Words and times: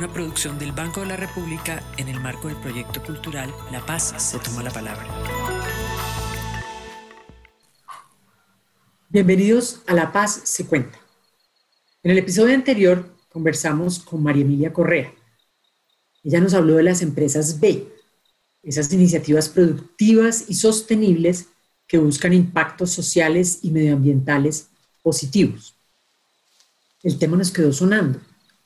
una 0.00 0.10
producción 0.14 0.58
del 0.58 0.72
Banco 0.72 1.00
de 1.00 1.08
la 1.08 1.16
República 1.18 1.84
en 1.98 2.08
el 2.08 2.18
marco 2.20 2.48
del 2.48 2.56
proyecto 2.56 3.02
cultural 3.02 3.52
La 3.70 3.84
Paz 3.84 4.14
se 4.16 4.38
toma 4.38 4.62
la 4.62 4.70
palabra. 4.70 5.06
Bienvenidos 9.10 9.82
a 9.86 9.92
La 9.92 10.10
Paz 10.10 10.40
se 10.44 10.64
cuenta. 10.64 10.98
En 12.02 12.12
el 12.12 12.16
episodio 12.16 12.54
anterior 12.54 13.14
conversamos 13.28 13.98
con 13.98 14.22
María 14.22 14.40
Emilia 14.40 14.72
Correa. 14.72 15.12
Ella 16.24 16.40
nos 16.40 16.54
habló 16.54 16.76
de 16.76 16.84
las 16.84 17.02
empresas 17.02 17.60
B, 17.60 17.86
esas 18.62 18.90
iniciativas 18.94 19.50
productivas 19.50 20.46
y 20.48 20.54
sostenibles 20.54 21.48
que 21.86 21.98
buscan 21.98 22.32
impactos 22.32 22.90
sociales 22.90 23.58
y 23.60 23.70
medioambientales 23.70 24.68
positivos. 25.02 25.74
El 27.02 27.18
tema 27.18 27.36
nos 27.36 27.50
quedó 27.50 27.70
sonando, 27.74 28.18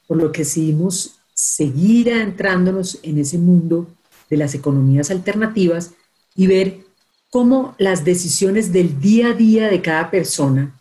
por 0.06 0.16
lo 0.16 0.30
que 0.30 0.42
decidimos 0.42 1.18
seguir 1.34 2.12
adentrándonos 2.12 3.00
en 3.02 3.18
ese 3.18 3.38
mundo 3.38 3.88
de 4.30 4.36
las 4.36 4.54
economías 4.54 5.10
alternativas 5.10 5.92
y 6.34 6.46
ver 6.46 6.78
cómo 7.30 7.74
las 7.78 8.04
decisiones 8.04 8.72
del 8.72 9.00
día 9.00 9.28
a 9.28 9.34
día 9.34 9.68
de 9.68 9.82
cada 9.82 10.10
persona 10.10 10.80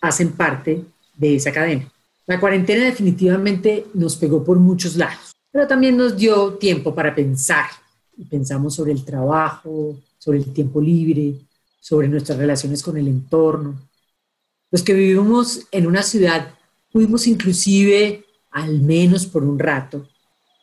hacen 0.00 0.32
parte 0.32 0.84
de 1.16 1.34
esa 1.34 1.52
cadena. 1.52 1.90
La 2.26 2.38
cuarentena 2.38 2.84
definitivamente 2.84 3.86
nos 3.94 4.16
pegó 4.16 4.44
por 4.44 4.58
muchos 4.58 4.96
lados, 4.96 5.32
pero 5.50 5.66
también 5.66 5.96
nos 5.96 6.16
dio 6.16 6.54
tiempo 6.54 6.94
para 6.94 7.14
pensar. 7.14 7.66
Pensamos 8.30 8.74
sobre 8.74 8.92
el 8.92 9.04
trabajo, 9.04 9.98
sobre 10.18 10.38
el 10.38 10.52
tiempo 10.52 10.80
libre, 10.80 11.34
sobre 11.80 12.06
nuestras 12.08 12.38
relaciones 12.38 12.82
con 12.82 12.96
el 12.96 13.08
entorno. 13.08 13.80
Los 14.70 14.82
que 14.82 14.92
vivimos 14.92 15.62
en 15.72 15.86
una 15.86 16.02
ciudad 16.02 16.54
pudimos 16.92 17.26
inclusive 17.26 18.24
al 18.62 18.80
menos 18.80 19.26
por 19.26 19.44
un 19.44 19.58
rato, 19.58 20.06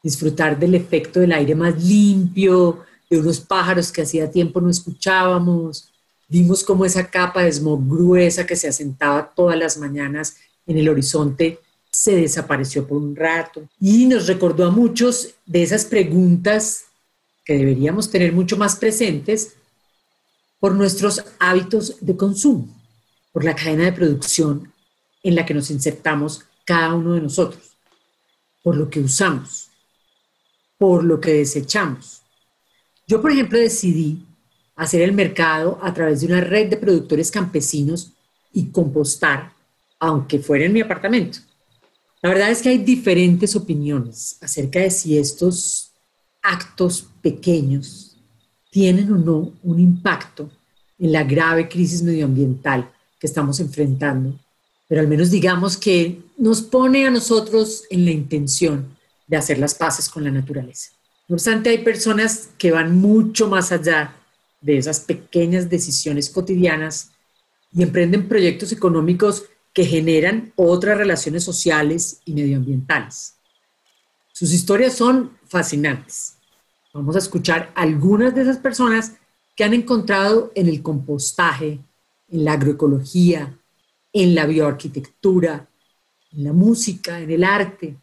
disfrutar 0.03 0.57
del 0.59 0.75
efecto 0.75 1.19
del 1.19 1.31
aire 1.31 1.55
más 1.55 1.83
limpio, 1.83 2.83
de 3.09 3.19
unos 3.19 3.39
pájaros 3.39 3.91
que 3.91 4.01
hacía 4.01 4.29
tiempo 4.29 4.61
no 4.61 4.69
escuchábamos. 4.69 5.89
Vimos 6.27 6.63
como 6.63 6.85
esa 6.85 7.09
capa 7.09 7.43
de 7.43 7.51
smog 7.51 7.87
gruesa 7.87 8.45
que 8.45 8.55
se 8.55 8.67
asentaba 8.67 9.33
todas 9.35 9.57
las 9.57 9.77
mañanas 9.77 10.37
en 10.67 10.77
el 10.77 10.89
horizonte 10.89 11.59
se 11.91 12.15
desapareció 12.15 12.85
por 12.85 12.97
un 12.97 13.15
rato. 13.15 13.69
Y 13.79 14.05
nos 14.05 14.27
recordó 14.27 14.65
a 14.65 14.71
muchos 14.71 15.35
de 15.45 15.63
esas 15.63 15.85
preguntas 15.85 16.85
que 17.45 17.57
deberíamos 17.57 18.11
tener 18.11 18.33
mucho 18.33 18.57
más 18.57 18.75
presentes 18.75 19.53
por 20.59 20.75
nuestros 20.75 21.23
hábitos 21.39 21.95
de 22.01 22.17
consumo, 22.17 22.67
por 23.31 23.45
la 23.45 23.55
cadena 23.55 23.85
de 23.85 23.93
producción 23.93 24.73
en 25.23 25.35
la 25.35 25.45
que 25.45 25.53
nos 25.53 25.71
insertamos 25.71 26.43
cada 26.65 26.93
uno 26.95 27.13
de 27.13 27.21
nosotros 27.21 27.74
por 28.65 28.75
lo 28.75 28.89
que 28.89 28.99
usamos, 28.99 29.69
por 30.79 31.03
lo 31.03 31.21
que 31.21 31.33
desechamos. 31.33 32.23
Yo, 33.07 33.21
por 33.21 33.31
ejemplo, 33.31 33.59
decidí 33.59 34.25
hacer 34.75 35.03
el 35.03 35.11
mercado 35.11 35.77
a 35.83 35.93
través 35.93 36.21
de 36.21 36.25
una 36.25 36.41
red 36.41 36.71
de 36.71 36.77
productores 36.77 37.29
campesinos 37.29 38.13
y 38.51 38.71
compostar, 38.71 39.53
aunque 39.99 40.39
fuera 40.39 40.65
en 40.65 40.73
mi 40.73 40.81
apartamento. 40.81 41.37
La 42.23 42.29
verdad 42.29 42.49
es 42.49 42.63
que 42.63 42.69
hay 42.69 42.79
diferentes 42.79 43.55
opiniones 43.55 44.39
acerca 44.41 44.79
de 44.79 44.89
si 44.89 45.15
estos 45.15 45.91
actos 46.41 47.07
pequeños 47.21 48.17
tienen 48.71 49.11
o 49.13 49.17
no 49.17 49.53
un 49.61 49.79
impacto 49.79 50.49
en 50.97 51.11
la 51.11 51.23
grave 51.23 51.69
crisis 51.69 52.01
medioambiental 52.01 52.91
que 53.19 53.27
estamos 53.27 53.59
enfrentando 53.59 54.39
pero 54.87 55.01
al 55.01 55.07
menos 55.07 55.31
digamos 55.31 55.77
que 55.77 56.21
nos 56.37 56.61
pone 56.61 57.07
a 57.07 57.11
nosotros 57.11 57.83
en 57.89 58.05
la 58.05 58.11
intención 58.11 58.95
de 59.27 59.37
hacer 59.37 59.57
las 59.57 59.73
paces 59.73 60.09
con 60.09 60.23
la 60.23 60.31
naturaleza. 60.31 60.91
No 61.27 61.35
obstante, 61.35 61.69
hay 61.69 61.79
personas 61.79 62.49
que 62.57 62.71
van 62.71 62.95
mucho 62.95 63.47
más 63.47 63.71
allá 63.71 64.15
de 64.61 64.77
esas 64.77 64.99
pequeñas 64.99 65.69
decisiones 65.69 66.29
cotidianas 66.29 67.11
y 67.73 67.83
emprenden 67.83 68.27
proyectos 68.27 68.71
económicos 68.71 69.45
que 69.73 69.85
generan 69.85 70.53
otras 70.55 70.97
relaciones 70.97 71.43
sociales 71.43 72.21
y 72.25 72.33
medioambientales. 72.33 73.35
Sus 74.31 74.53
historias 74.53 74.93
son 74.93 75.31
fascinantes. 75.45 76.37
Vamos 76.93 77.15
a 77.15 77.19
escuchar 77.19 77.71
algunas 77.75 78.33
de 78.35 78.43
esas 78.43 78.57
personas 78.57 79.13
que 79.55 79.63
han 79.63 79.73
encontrado 79.73 80.51
en 80.55 80.67
el 80.67 80.81
compostaje, 80.81 81.79
en 82.29 82.45
la 82.45 82.53
agroecología, 82.53 83.57
en 84.15 84.33
la 84.33 84.45
bioarquitectura, 84.45 85.67
en 86.31 86.43
la 86.45 86.53
música, 86.53 87.19
en 87.19 87.31
el 87.31 87.43
arte, 87.43 87.97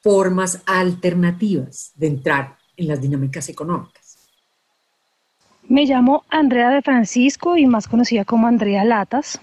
formas 0.00 0.60
alternativas 0.66 1.92
de 1.94 2.08
entrar 2.08 2.56
en 2.76 2.88
las 2.88 3.00
dinámicas 3.00 3.48
económicas. 3.48 4.18
Me 5.68 5.84
llamo 5.84 6.24
Andrea 6.30 6.70
de 6.70 6.82
Francisco 6.82 7.56
y 7.56 7.66
más 7.66 7.86
conocida 7.86 8.24
como 8.24 8.48
Andrea 8.48 8.84
Latas 8.84 9.40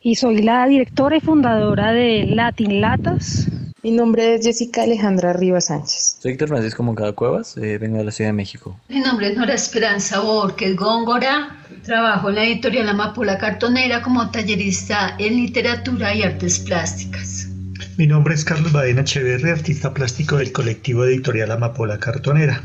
y 0.00 0.14
soy 0.14 0.40
la 0.40 0.66
directora 0.66 1.18
y 1.18 1.20
fundadora 1.20 1.92
de 1.92 2.24
Latin 2.24 2.80
Latas. 2.80 3.46
Mi 3.82 3.92
nombre 3.92 4.34
es 4.34 4.44
Jessica 4.44 4.82
Alejandra 4.82 5.32
Rivas 5.32 5.66
Sánchez. 5.66 6.18
Soy 6.20 6.32
Héctor 6.32 6.48
Francisco 6.48 6.82
Moncada 6.82 7.12
Cuevas, 7.14 7.56
eh, 7.56 7.78
vengo 7.78 7.96
de 7.96 8.04
la 8.04 8.10
Ciudad 8.10 8.28
de 8.28 8.34
México. 8.34 8.78
Mi 8.88 9.00
nombre 9.00 9.28
es 9.30 9.36
Nora 9.38 9.54
Esperanza 9.54 10.20
Borges 10.20 10.76
Góngora, 10.76 11.56
Trabajo 11.82 12.28
en 12.28 12.34
la 12.34 12.44
editorial 12.44 12.90
Amapola 12.90 13.38
Cartonera 13.38 14.02
como 14.02 14.30
tallerista 14.30 15.14
en 15.18 15.36
literatura 15.36 16.14
y 16.14 16.22
artes 16.22 16.58
plásticas. 16.58 17.48
Mi 17.96 18.06
nombre 18.06 18.34
es 18.34 18.44
Carlos 18.44 18.70
Badena 18.70 19.00
Echeverri, 19.00 19.48
artista 19.48 19.94
plástico 19.94 20.36
del 20.36 20.52
colectivo 20.52 21.06
editorial 21.06 21.50
Amapola 21.50 21.98
Cartonera. 21.98 22.62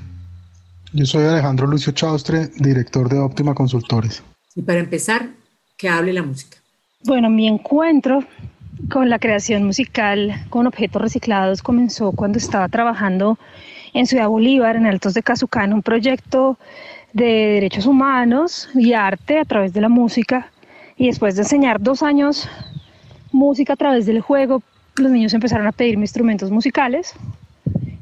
Yo 0.92 1.06
soy 1.06 1.24
Alejandro 1.24 1.66
Lucio 1.66 1.94
Chaustre, 1.94 2.50
director 2.58 3.08
de 3.08 3.20
Óptima 3.20 3.56
Consultores. 3.56 4.22
Y 4.54 4.64
para 4.64 4.80
empezar, 4.80 5.30
que 5.78 5.88
hable 5.88 6.12
la 6.12 6.24
música. 6.24 6.58
Bueno, 7.06 7.30
mi 7.30 7.48
encuentro 7.48 8.26
con 8.90 9.10
la 9.10 9.20
creación 9.20 9.64
musical 9.64 10.46
con 10.50 10.68
objetos 10.68 11.02
reciclados 11.02 11.62
comenzó 11.62 12.12
cuando 12.12 12.38
estaba 12.38 12.68
trabajando 12.70 13.38
en 13.94 14.06
Ciudad 14.06 14.28
Bolívar, 14.28 14.76
en 14.76 14.86
Altos 14.86 15.14
de 15.14 15.24
Cazucán, 15.24 15.74
un 15.74 15.82
proyecto 15.82 16.58
de 17.14 17.26
derechos 17.26 17.86
humanos 17.86 18.70
y 18.76 18.94
arte 18.94 19.40
a 19.40 19.46
través 19.46 19.74
de 19.74 19.82
la 19.82 19.90
música. 19.90 20.52
Y 20.98 21.08
después 21.08 21.36
de 21.36 21.44
enseñar 21.44 21.82
dos 21.82 22.04
años 22.04 22.50
música 23.32 23.74
a 23.74 23.76
través 23.78 24.06
del 24.06 24.22
juego, 24.22 24.62
los 24.98 25.12
niños 25.12 25.34
empezaron 25.34 25.66
a 25.68 25.72
pedirme 25.72 26.04
instrumentos 26.04 26.52
musicales. 26.52 27.16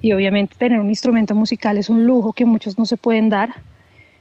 Y 0.01 0.13
obviamente 0.13 0.55
tener 0.57 0.79
un 0.79 0.89
instrumento 0.89 1.35
musical 1.35 1.77
es 1.77 1.89
un 1.89 2.05
lujo 2.05 2.33
que 2.33 2.45
muchos 2.45 2.77
no 2.77 2.85
se 2.85 2.97
pueden 2.97 3.29
dar. 3.29 3.53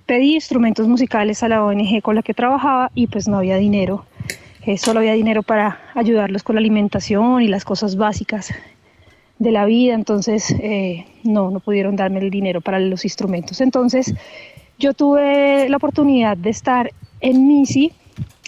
Pedí 0.07 0.35
instrumentos 0.35 0.87
musicales 0.89 1.43
a 1.43 1.49
la 1.49 1.65
ONG 1.65 2.03
con 2.03 2.15
la 2.15 2.23
que 2.23 2.35
trabajaba 2.35 2.91
y 2.95 3.07
pues 3.07 3.29
no 3.29 3.39
había 3.39 3.57
dinero. 3.57 4.05
Eh, 4.65 4.79
solo 4.79 5.01
había 5.01 5.15
dinero 5.15 5.43
para 5.43 5.81
ayudarlos 5.95 6.43
con 6.43 6.55
la 6.55 6.61
alimentación 6.61 7.43
y 7.43 7.49
las 7.49 7.65
cosas 7.65 7.97
básicas 7.97 8.55
de 9.39 9.51
la 9.51 9.65
vida, 9.65 9.95
entonces 9.95 10.55
eh, 10.61 11.05
no, 11.25 11.51
no 11.51 11.59
pudieron 11.59 11.97
darme 11.97 12.21
el 12.21 12.31
dinero 12.31 12.61
para 12.61 12.79
los 12.79 13.05
instrumentos. 13.05 13.61
Entonces 13.61 14.15
yo 14.79 14.95
tuve 14.95 15.69
la 15.69 15.77
oportunidad 15.77 16.37
de 16.37 16.51
estar 16.51 16.93
en 17.21 17.49
MISI, 17.49 17.93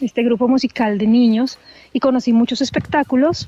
este 0.01 0.23
grupo 0.23 0.47
musical 0.47 0.99
de 0.99 1.07
niños, 1.07 1.59
y 1.93 2.01
conocí 2.01 2.33
muchos 2.33 2.61
espectáculos. 2.61 3.47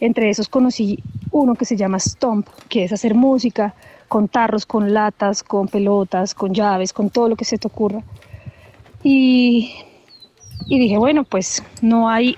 Entre 0.00 0.28
esos 0.28 0.48
conocí 0.48 1.02
uno 1.30 1.54
que 1.54 1.64
se 1.64 1.76
llama 1.76 1.98
Stomp, 1.98 2.46
que 2.68 2.84
es 2.84 2.92
hacer 2.92 3.14
música 3.14 3.74
con 4.08 4.28
tarros, 4.28 4.64
con 4.64 4.92
latas, 4.92 5.42
con 5.42 5.68
pelotas, 5.68 6.34
con 6.34 6.52
llaves, 6.52 6.92
con 6.92 7.10
todo 7.10 7.28
lo 7.28 7.36
que 7.36 7.44
se 7.44 7.58
te 7.58 7.66
ocurra. 7.66 8.02
Y, 9.02 9.74
y 10.66 10.78
dije, 10.78 10.98
bueno, 10.98 11.24
pues 11.24 11.62
no 11.82 12.08
hay 12.08 12.36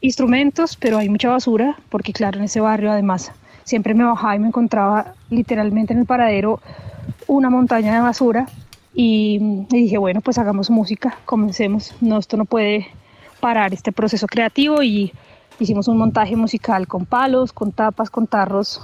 instrumentos, 0.00 0.76
pero 0.76 0.98
hay 0.98 1.08
mucha 1.08 1.28
basura, 1.28 1.76
porque 1.88 2.12
claro, 2.12 2.38
en 2.38 2.44
ese 2.44 2.60
barrio 2.60 2.90
además 2.92 3.32
siempre 3.64 3.94
me 3.94 4.04
bajaba 4.04 4.36
y 4.36 4.38
me 4.38 4.48
encontraba 4.48 5.14
literalmente 5.30 5.92
en 5.92 6.00
el 6.00 6.06
paradero 6.06 6.60
una 7.26 7.50
montaña 7.50 7.94
de 7.94 8.00
basura 8.00 8.46
y, 8.94 9.38
dije, 9.70 9.98
bueno, 9.98 10.20
pues 10.20 10.38
hagamos 10.38 10.70
música, 10.70 11.18
comencemos. 11.24 11.94
No, 12.00 12.18
esto 12.18 12.36
no 12.36 12.46
puede 12.46 12.88
parar 13.40 13.72
este 13.72 13.92
proceso 13.92 14.26
creativo 14.26 14.82
y 14.82 15.12
hicimos 15.60 15.86
un 15.88 15.98
montaje 15.98 16.34
musical 16.34 16.88
con 16.88 17.06
palos, 17.06 17.52
con 17.52 17.72
tapas, 17.72 18.10
con 18.10 18.26
tarros 18.26 18.80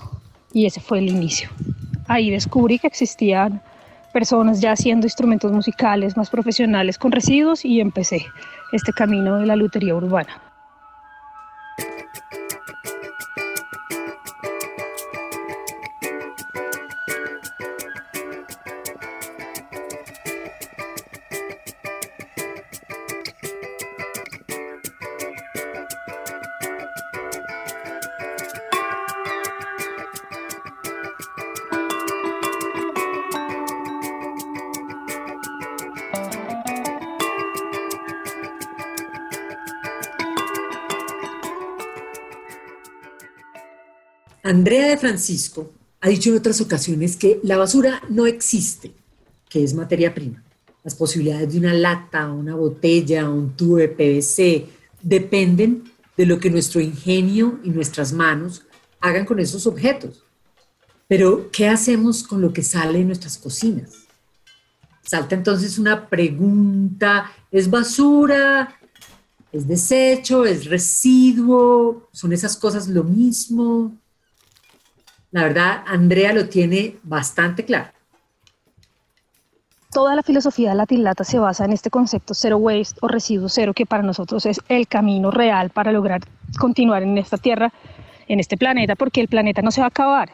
y 0.53 0.67
ese 0.67 0.81
fue 0.81 0.99
el 0.99 1.09
inicio. 1.09 1.51
ahí 2.07 2.31
descubrí 2.31 2.79
que 2.79 2.87
existían 2.87 3.63
personas 4.15 4.61
ya 4.61 4.71
haciendo 4.71 5.07
instrumentos 5.07 5.51
musicales 5.51 6.17
más 6.17 6.31
profesionales 6.31 6.99
con 6.99 7.11
residuos 7.11 7.65
y 7.65 7.81
empecé 7.81 8.27
este 8.71 8.93
camino 8.93 9.39
de 9.39 9.47
la 9.47 9.57
lutería 9.57 9.97
urbana. 9.97 10.44
Andrea 44.55 44.87
de 44.87 44.97
Francisco 44.97 45.73
ha 46.01 46.09
dicho 46.09 46.31
en 46.31 46.37
otras 46.37 46.61
ocasiones 46.61 47.17
que 47.17 47.41
la 47.43 47.57
basura 47.57 48.01
no 48.09 48.25
existe, 48.25 48.93
que 49.49 49.65
es 49.65 49.75
materia 49.75 50.15
prima. 50.15 50.45
Las 50.85 50.95
posibilidades 50.95 51.53
de 51.53 51.59
una 51.59 51.75
lata, 51.75 52.31
una 52.31 52.55
botella, 52.55 53.29
un 53.29 53.57
tubo 53.57 53.79
de 53.79 53.89
PVC 53.89 54.69
dependen 55.03 55.91
de 56.17 56.27
lo 56.27 56.39
que 56.39 56.51
nuestro 56.51 56.81
ingenio 56.81 57.59
y 57.65 57.71
nuestras 57.71 58.13
manos 58.13 58.63
hagan 59.01 59.25
con 59.25 59.41
esos 59.41 59.67
objetos. 59.67 60.23
Pero, 61.09 61.51
¿qué 61.51 61.67
hacemos 61.67 62.23
con 62.23 62.41
lo 62.41 62.53
que 62.53 62.63
sale 62.63 63.01
de 63.01 63.07
nuestras 63.07 63.37
cocinas? 63.37 63.91
Salta 65.03 65.35
entonces 65.35 65.81
una 65.81 66.09
pregunta, 66.09 67.33
¿es 67.51 67.69
basura? 67.69 68.79
¿Es 69.51 69.67
desecho? 69.67 70.45
¿Es 70.45 70.67
residuo? 70.67 72.09
¿Son 72.13 72.33
esas 72.33 72.57
cosas 72.57 72.87
lo 72.87 73.03
mismo? 73.03 73.99
La 75.35 75.43
verdad, 75.43 75.83
Andrea 75.89 76.33
lo 76.33 76.49
tiene 76.49 76.95
bastante 77.03 77.65
claro. 77.65 77.89
Toda 79.91 80.15
la 80.15 80.23
filosofía 80.23 80.69
de 80.69 80.77
la 80.77 80.87
tilata 80.87 81.25
se 81.25 81.41
basa 81.41 81.65
en 81.65 81.73
este 81.73 81.91
concepto 81.91 82.35
zero 82.35 82.59
waste 82.59 83.01
o 83.01 83.09
residuo 83.09 83.49
cero, 83.49 83.73
que 83.75 83.85
para 83.85 84.05
nosotros 84.05 84.47
es 84.47 84.61
el 84.69 84.87
camino 84.87 85.33
real 85.33 85.71
para 85.71 85.91
lograr 85.91 86.21
continuar 86.57 87.03
en 87.03 87.19
esta 87.19 87.37
tierra, 87.37 87.73
en 88.29 88.39
este 88.39 88.57
planeta, 88.57 88.95
porque 88.95 89.21
el 89.21 89.27
planeta 89.27 89.61
no 89.61 89.73
se 89.73 89.81
va 89.81 89.87
a 89.87 89.89
acabar. 89.89 90.31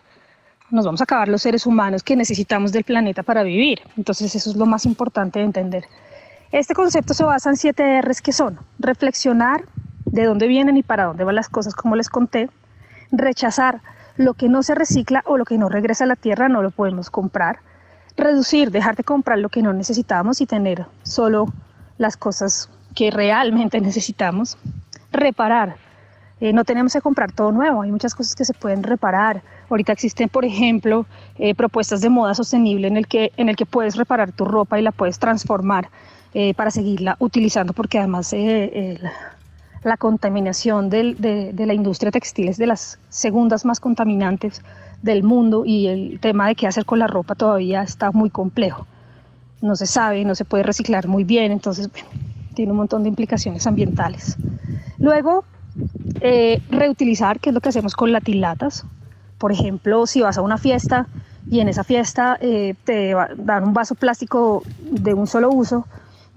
Nos 0.70 0.84
vamos 0.84 1.00
a 1.00 1.04
acabar 1.04 1.28
los 1.28 1.40
seres 1.40 1.64
humanos 1.64 2.02
que 2.02 2.14
necesitamos 2.14 2.70
del 2.70 2.84
planeta 2.84 3.22
para 3.22 3.42
vivir. 3.42 3.80
Entonces 3.96 4.34
eso 4.34 4.50
es 4.50 4.56
lo 4.56 4.66
más 4.66 4.84
importante 4.84 5.38
de 5.38 5.46
entender. 5.46 5.84
Este 6.52 6.74
concepto 6.74 7.14
se 7.14 7.24
basa 7.24 7.48
en 7.48 7.56
siete 7.56 8.02
R's 8.02 8.20
que 8.20 8.32
son 8.32 8.58
reflexionar 8.78 9.64
de 10.04 10.24
dónde 10.24 10.46
vienen 10.46 10.76
y 10.76 10.82
para 10.82 11.04
dónde 11.04 11.24
van 11.24 11.36
las 11.36 11.48
cosas, 11.48 11.74
como 11.74 11.96
les 11.96 12.10
conté, 12.10 12.50
rechazar 13.10 13.80
lo 14.20 14.34
que 14.34 14.48
no 14.48 14.62
se 14.62 14.74
recicla 14.74 15.22
o 15.26 15.38
lo 15.38 15.44
que 15.44 15.56
no 15.56 15.68
regresa 15.68 16.04
a 16.04 16.06
la 16.06 16.16
tierra 16.16 16.48
no 16.48 16.62
lo 16.62 16.70
podemos 16.70 17.10
comprar. 17.10 17.60
Reducir, 18.16 18.70
dejar 18.70 18.94
de 18.94 19.02
comprar 19.02 19.38
lo 19.38 19.48
que 19.48 19.62
no 19.62 19.72
necesitamos 19.72 20.40
y 20.40 20.46
tener 20.46 20.84
solo 21.02 21.46
las 21.96 22.16
cosas 22.16 22.68
que 22.94 23.10
realmente 23.10 23.80
necesitamos. 23.80 24.58
Reparar. 25.10 25.76
Eh, 26.40 26.52
no 26.52 26.64
tenemos 26.64 26.92
que 26.92 27.00
comprar 27.00 27.32
todo 27.32 27.52
nuevo, 27.52 27.82
hay 27.82 27.90
muchas 27.90 28.14
cosas 28.14 28.34
que 28.34 28.44
se 28.44 28.54
pueden 28.54 28.82
reparar. 28.82 29.42
Ahorita 29.68 29.92
existen, 29.92 30.28
por 30.28 30.44
ejemplo, 30.44 31.06
eh, 31.38 31.54
propuestas 31.54 32.00
de 32.00 32.10
moda 32.10 32.34
sostenible 32.34 32.88
en 32.88 32.96
el, 32.96 33.06
que, 33.06 33.32
en 33.36 33.48
el 33.48 33.56
que 33.56 33.66
puedes 33.66 33.96
reparar 33.96 34.32
tu 34.32 34.44
ropa 34.44 34.78
y 34.78 34.82
la 34.82 34.92
puedes 34.92 35.18
transformar 35.18 35.88
eh, 36.32 36.54
para 36.54 36.70
seguirla 36.70 37.16
utilizando, 37.18 37.72
porque 37.72 37.98
además 37.98 38.32
la 39.82 39.96
contaminación 39.96 40.90
de, 40.90 41.54
la 41.56 41.74
industria 41.74 42.10
textil 42.10 42.48
es 42.48 42.58
de 42.58 42.66
las 42.66 42.98
segundas 43.08 43.64
más 43.64 43.80
contaminantes 43.80 44.62
del 45.02 45.22
mundo 45.22 45.64
y 45.64 45.86
el 45.86 46.20
tema 46.20 46.48
de 46.48 46.54
qué 46.54 46.66
hacer 46.66 46.84
con 46.84 46.98
la 46.98 47.06
ropa 47.06 47.34
todavía 47.34 47.82
está 47.82 48.12
muy 48.12 48.28
complejo. 48.28 48.86
No 49.62 49.76
se 49.76 49.86
sabe, 49.86 50.24
no 50.24 50.34
se 50.34 50.44
puede 50.44 50.62
reciclar 50.62 51.08
muy 51.08 51.24
bien, 51.24 51.52
entonces 51.52 51.88
tiene 52.54 52.72
un 52.72 52.78
montón 52.78 53.02
de 53.02 53.08
implicaciones 53.08 53.66
ambientales. 53.66 54.36
Luego, 54.98 55.44
eh, 56.20 56.60
reutilizar, 56.70 57.40
que 57.40 57.50
es 57.50 57.54
lo 57.54 57.60
que 57.60 57.70
hacemos 57.70 57.94
con 57.94 58.12
latilatas. 58.12 58.84
Por 59.38 59.52
ejemplo, 59.52 60.06
si 60.06 60.20
vas 60.20 60.36
a 60.36 60.42
una 60.42 60.58
fiesta 60.58 61.06
y 61.50 61.60
en 61.60 61.68
esa 61.68 61.84
fiesta 61.84 62.36
eh, 62.40 62.74
te 62.84 63.14
dan 63.38 63.64
un 63.64 63.72
vaso 63.72 63.94
plástico 63.94 64.62
de 64.82 65.14
un 65.14 65.26
solo 65.26 65.50
uso, 65.50 65.86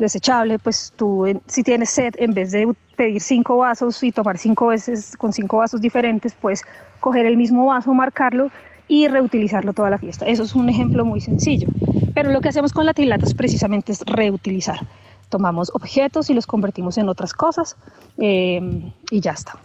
desechable, 0.03 0.59
pues 0.59 0.93
tú 0.95 1.25
si 1.47 1.63
tienes 1.63 1.89
sed, 1.89 2.13
en 2.17 2.33
vez 2.33 2.51
de 2.51 2.73
pedir 2.95 3.21
cinco 3.21 3.57
vasos 3.57 4.03
y 4.03 4.11
tomar 4.11 4.37
cinco 4.37 4.67
veces 4.67 5.17
con 5.17 5.33
cinco 5.33 5.57
vasos 5.57 5.81
diferentes, 5.81 6.35
pues 6.39 6.61
coger 6.99 7.25
el 7.25 7.37
mismo 7.37 7.65
vaso, 7.65 7.93
marcarlo 7.93 8.49
y 8.87 9.07
reutilizarlo 9.07 9.73
toda 9.73 9.89
la 9.89 9.97
fiesta. 9.97 10.25
Eso 10.25 10.43
es 10.43 10.55
un 10.55 10.69
ejemplo 10.69 11.05
muy 11.05 11.21
sencillo. 11.21 11.67
Pero 12.13 12.31
lo 12.31 12.41
que 12.41 12.49
hacemos 12.49 12.73
con 12.73 12.85
la 12.85 12.93
tilatas 12.93 13.33
precisamente 13.33 13.91
es 13.91 14.01
reutilizar. 14.01 14.79
Tomamos 15.29 15.71
objetos 15.73 16.29
y 16.29 16.33
los 16.33 16.45
convertimos 16.45 16.97
en 16.97 17.09
otras 17.09 17.33
cosas 17.33 17.75
em, 18.17 18.91
y 19.09 19.19
ya 19.19 19.31
está. 19.31 19.57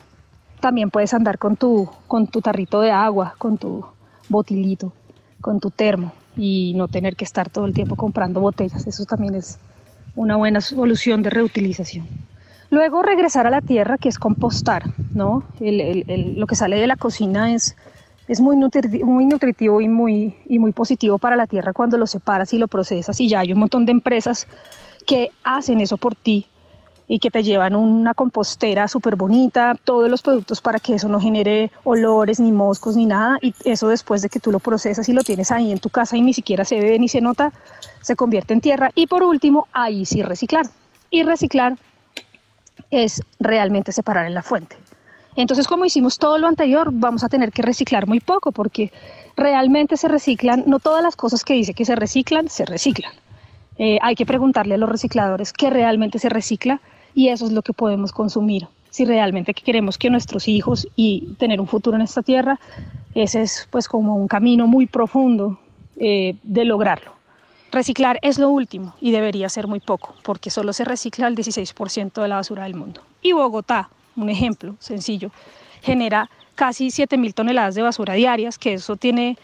También 0.60 0.90
puedes 0.90 1.12
andar 1.12 1.38
con 1.38 1.56
tu, 1.56 1.88
con 2.06 2.26
tu 2.26 2.40
tarrito 2.40 2.80
de 2.80 2.90
agua, 2.90 3.34
con 3.38 3.58
tu 3.58 3.84
botilito, 4.28 4.92
con 5.40 5.60
tu 5.60 5.70
termo 5.70 6.12
y 6.36 6.72
no 6.76 6.88
tener 6.88 7.16
que 7.16 7.24
estar 7.24 7.50
todo 7.50 7.66
el 7.66 7.74
tiempo 7.74 7.96
comprando 7.96 8.40
botellas. 8.40 8.86
Eso 8.86 9.04
también 9.04 9.34
es 9.34 9.58
una 10.14 10.36
buena 10.36 10.60
solución 10.60 11.22
de 11.22 11.30
reutilización. 11.30 12.06
Luego 12.70 13.02
regresar 13.02 13.46
a 13.46 13.50
la 13.50 13.62
tierra, 13.62 13.96
que 13.96 14.08
es 14.08 14.18
compostar, 14.18 14.84
¿no? 15.14 15.42
lo 15.60 16.46
que 16.46 16.54
sale 16.54 16.76
de 16.76 16.86
la 16.86 16.96
cocina 16.96 17.54
es, 17.54 17.76
es 18.28 18.40
muy, 18.40 18.56
muy 18.56 19.24
nutritivo 19.24 19.80
y 19.80 19.88
muy, 19.88 20.36
y 20.46 20.58
muy 20.58 20.72
positivo 20.72 21.18
para 21.18 21.36
la 21.36 21.46
tierra 21.46 21.72
cuando 21.72 21.96
lo 21.96 22.06
separas 22.06 22.52
y 22.52 22.58
lo 22.58 22.68
procesas 22.68 23.20
y 23.20 23.28
ya 23.28 23.40
hay 23.40 23.52
un 23.52 23.58
montón 23.58 23.86
de 23.86 23.92
empresas 23.92 24.46
que 25.06 25.30
hacen 25.44 25.80
eso 25.80 25.96
por 25.96 26.14
ti 26.14 26.46
y 27.10 27.18
que 27.20 27.30
te 27.30 27.42
llevan 27.42 27.74
una 27.74 28.12
compostera 28.12 28.86
súper 28.86 29.16
bonita, 29.16 29.74
todos 29.82 30.10
los 30.10 30.20
productos 30.20 30.60
para 30.60 30.78
que 30.78 30.94
eso 30.94 31.08
no 31.08 31.18
genere 31.18 31.72
olores, 31.82 32.38
ni 32.38 32.52
moscos, 32.52 32.96
ni 32.96 33.06
nada. 33.06 33.38
Y 33.40 33.54
eso 33.64 33.88
después 33.88 34.20
de 34.20 34.28
que 34.28 34.40
tú 34.40 34.52
lo 34.52 34.58
procesas 34.58 35.08
y 35.08 35.14
lo 35.14 35.22
tienes 35.22 35.50
ahí 35.50 35.72
en 35.72 35.78
tu 35.78 35.88
casa 35.88 36.18
y 36.18 36.20
ni 36.20 36.34
siquiera 36.34 36.66
se 36.66 36.78
ve 36.78 36.98
ni 36.98 37.08
se 37.08 37.22
nota, 37.22 37.50
se 38.02 38.14
convierte 38.14 38.52
en 38.52 38.60
tierra. 38.60 38.90
Y 38.94 39.06
por 39.06 39.22
último, 39.22 39.68
ahí 39.72 40.04
sí 40.04 40.22
reciclar. 40.22 40.66
Y 41.10 41.22
reciclar 41.22 41.78
es 42.90 43.22
realmente 43.40 43.90
separar 43.92 44.26
en 44.26 44.34
la 44.34 44.42
fuente. 44.42 44.76
Entonces, 45.34 45.66
como 45.66 45.86
hicimos 45.86 46.18
todo 46.18 46.36
lo 46.36 46.46
anterior, 46.46 46.90
vamos 46.92 47.24
a 47.24 47.30
tener 47.30 47.52
que 47.52 47.62
reciclar 47.62 48.06
muy 48.06 48.20
poco 48.20 48.52
porque 48.52 48.92
realmente 49.34 49.96
se 49.96 50.08
reciclan, 50.08 50.64
no 50.66 50.78
todas 50.78 51.02
las 51.02 51.16
cosas 51.16 51.42
que 51.44 51.54
dice 51.54 51.72
que 51.72 51.86
se 51.86 51.96
reciclan, 51.96 52.50
se 52.50 52.66
reciclan. 52.66 53.12
Eh, 53.78 53.98
hay 54.02 54.16
que 54.16 54.26
preguntarle 54.26 54.74
a 54.74 54.78
los 54.78 54.88
recicladores 54.88 55.52
qué 55.52 55.70
realmente 55.70 56.18
se 56.18 56.28
recicla 56.28 56.80
y 57.18 57.30
eso 57.30 57.46
es 57.46 57.50
lo 57.50 57.62
que 57.62 57.72
podemos 57.72 58.12
consumir. 58.12 58.68
Si 58.90 59.04
realmente 59.04 59.52
queremos 59.52 59.98
que 59.98 60.08
nuestros 60.08 60.46
hijos 60.46 60.86
y 60.94 61.34
tener 61.36 61.60
un 61.60 61.66
futuro 61.66 61.96
en 61.96 62.02
esta 62.02 62.22
tierra, 62.22 62.60
ese 63.12 63.42
es 63.42 63.66
pues 63.72 63.88
como 63.88 64.14
un 64.14 64.28
camino 64.28 64.68
muy 64.68 64.86
profundo 64.86 65.58
eh, 65.96 66.36
de 66.44 66.64
lograrlo. 66.64 67.10
Reciclar 67.72 68.20
es 68.22 68.38
lo 68.38 68.50
último 68.50 68.94
y 69.00 69.10
debería 69.10 69.48
ser 69.48 69.66
muy 69.66 69.80
poco, 69.80 70.14
porque 70.22 70.50
solo 70.50 70.72
se 70.72 70.84
recicla 70.84 71.26
el 71.26 71.34
16% 71.34 72.22
de 72.22 72.28
la 72.28 72.36
basura 72.36 72.62
del 72.62 72.76
mundo. 72.76 73.00
Y 73.20 73.32
Bogotá, 73.32 73.90
un 74.14 74.30
ejemplo 74.30 74.76
sencillo, 74.78 75.32
genera 75.82 76.30
casi 76.54 76.86
7.000 76.86 77.34
toneladas 77.34 77.74
de 77.74 77.82
basura 77.82 78.14
diarias, 78.14 78.58
que 78.58 78.74
eso 78.74 78.94
tiene 78.94 79.36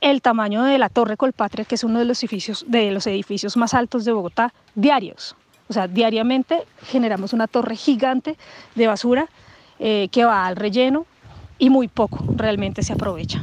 el 0.00 0.22
tamaño 0.22 0.62
de 0.62 0.78
la 0.78 0.88
Torre 0.88 1.18
Colpatria, 1.18 1.66
que 1.66 1.74
es 1.74 1.84
uno 1.84 1.98
de 1.98 2.06
los 2.06 2.22
edificios, 2.22 2.64
de 2.68 2.90
los 2.90 3.06
edificios 3.06 3.58
más 3.58 3.74
altos 3.74 4.06
de 4.06 4.12
Bogotá, 4.12 4.54
diarios. 4.74 5.36
O 5.68 5.72
sea, 5.72 5.88
diariamente 5.88 6.64
generamos 6.82 7.32
una 7.32 7.46
torre 7.46 7.76
gigante 7.76 8.36
de 8.74 8.86
basura 8.86 9.28
eh, 9.78 10.08
que 10.10 10.24
va 10.24 10.46
al 10.46 10.56
relleno 10.56 11.06
y 11.58 11.70
muy 11.70 11.88
poco 11.88 12.24
realmente 12.34 12.82
se 12.82 12.92
aprovecha. 12.92 13.40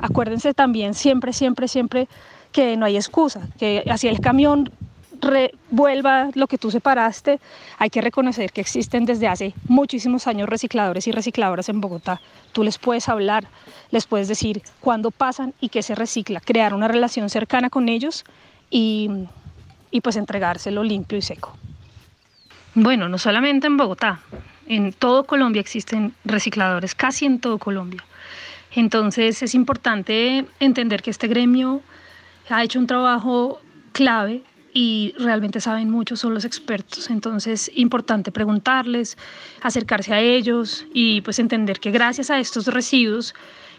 Acuérdense 0.00 0.54
también 0.54 0.94
siempre, 0.94 1.32
siempre, 1.32 1.68
siempre 1.68 2.08
que 2.50 2.76
no 2.76 2.84
hay 2.86 2.96
excusa, 2.96 3.48
que 3.58 3.84
así 3.88 4.08
el 4.08 4.20
camión 4.20 4.70
revuelva 5.22 6.30
lo 6.34 6.48
que 6.48 6.58
tú 6.58 6.70
separaste, 6.70 7.40
hay 7.78 7.90
que 7.90 8.00
reconocer 8.00 8.52
que 8.52 8.60
existen 8.60 9.06
desde 9.06 9.28
hace 9.28 9.54
muchísimos 9.68 10.26
años 10.26 10.48
recicladores 10.48 11.06
y 11.06 11.12
recicladoras 11.12 11.68
en 11.68 11.80
Bogotá. 11.80 12.20
Tú 12.52 12.64
les 12.64 12.76
puedes 12.78 13.08
hablar, 13.08 13.44
les 13.92 14.06
puedes 14.06 14.26
decir 14.26 14.62
cuándo 14.80 15.12
pasan 15.12 15.54
y 15.60 15.68
qué 15.68 15.82
se 15.82 15.94
recicla, 15.94 16.40
crear 16.40 16.74
una 16.74 16.88
relación 16.88 17.30
cercana 17.30 17.70
con 17.70 17.88
ellos 17.88 18.24
y 18.68 19.08
y 19.92 20.00
pues 20.00 20.16
entregárselo 20.16 20.82
limpio 20.82 21.18
y 21.18 21.22
seco. 21.22 21.56
Bueno, 22.74 23.08
no 23.08 23.18
solamente 23.18 23.68
en 23.68 23.76
Bogotá, 23.76 24.20
en 24.66 24.92
todo 24.92 25.24
Colombia 25.24 25.60
existen 25.60 26.14
recicladores, 26.24 26.96
casi 26.96 27.26
en 27.26 27.38
todo 27.38 27.58
Colombia. 27.58 28.02
Entonces 28.74 29.42
es 29.42 29.54
importante 29.54 30.46
entender 30.58 31.02
que 31.02 31.10
este 31.10 31.28
gremio 31.28 31.82
ha 32.48 32.64
hecho 32.64 32.78
un 32.78 32.86
trabajo 32.86 33.60
clave 33.92 34.42
y 34.74 35.14
realmente 35.18 35.60
saben 35.60 35.90
mucho, 35.90 36.16
son 36.16 36.32
los 36.32 36.46
expertos. 36.46 37.10
Entonces, 37.10 37.70
importante 37.74 38.32
preguntarles, 38.32 39.18
acercarse 39.60 40.14
a 40.14 40.20
ellos 40.20 40.86
y 40.94 41.20
pues 41.20 41.38
entender 41.38 41.78
que 41.78 41.90
gracias 41.90 42.30
a 42.30 42.38
estos 42.38 42.66
residuos 42.68 43.34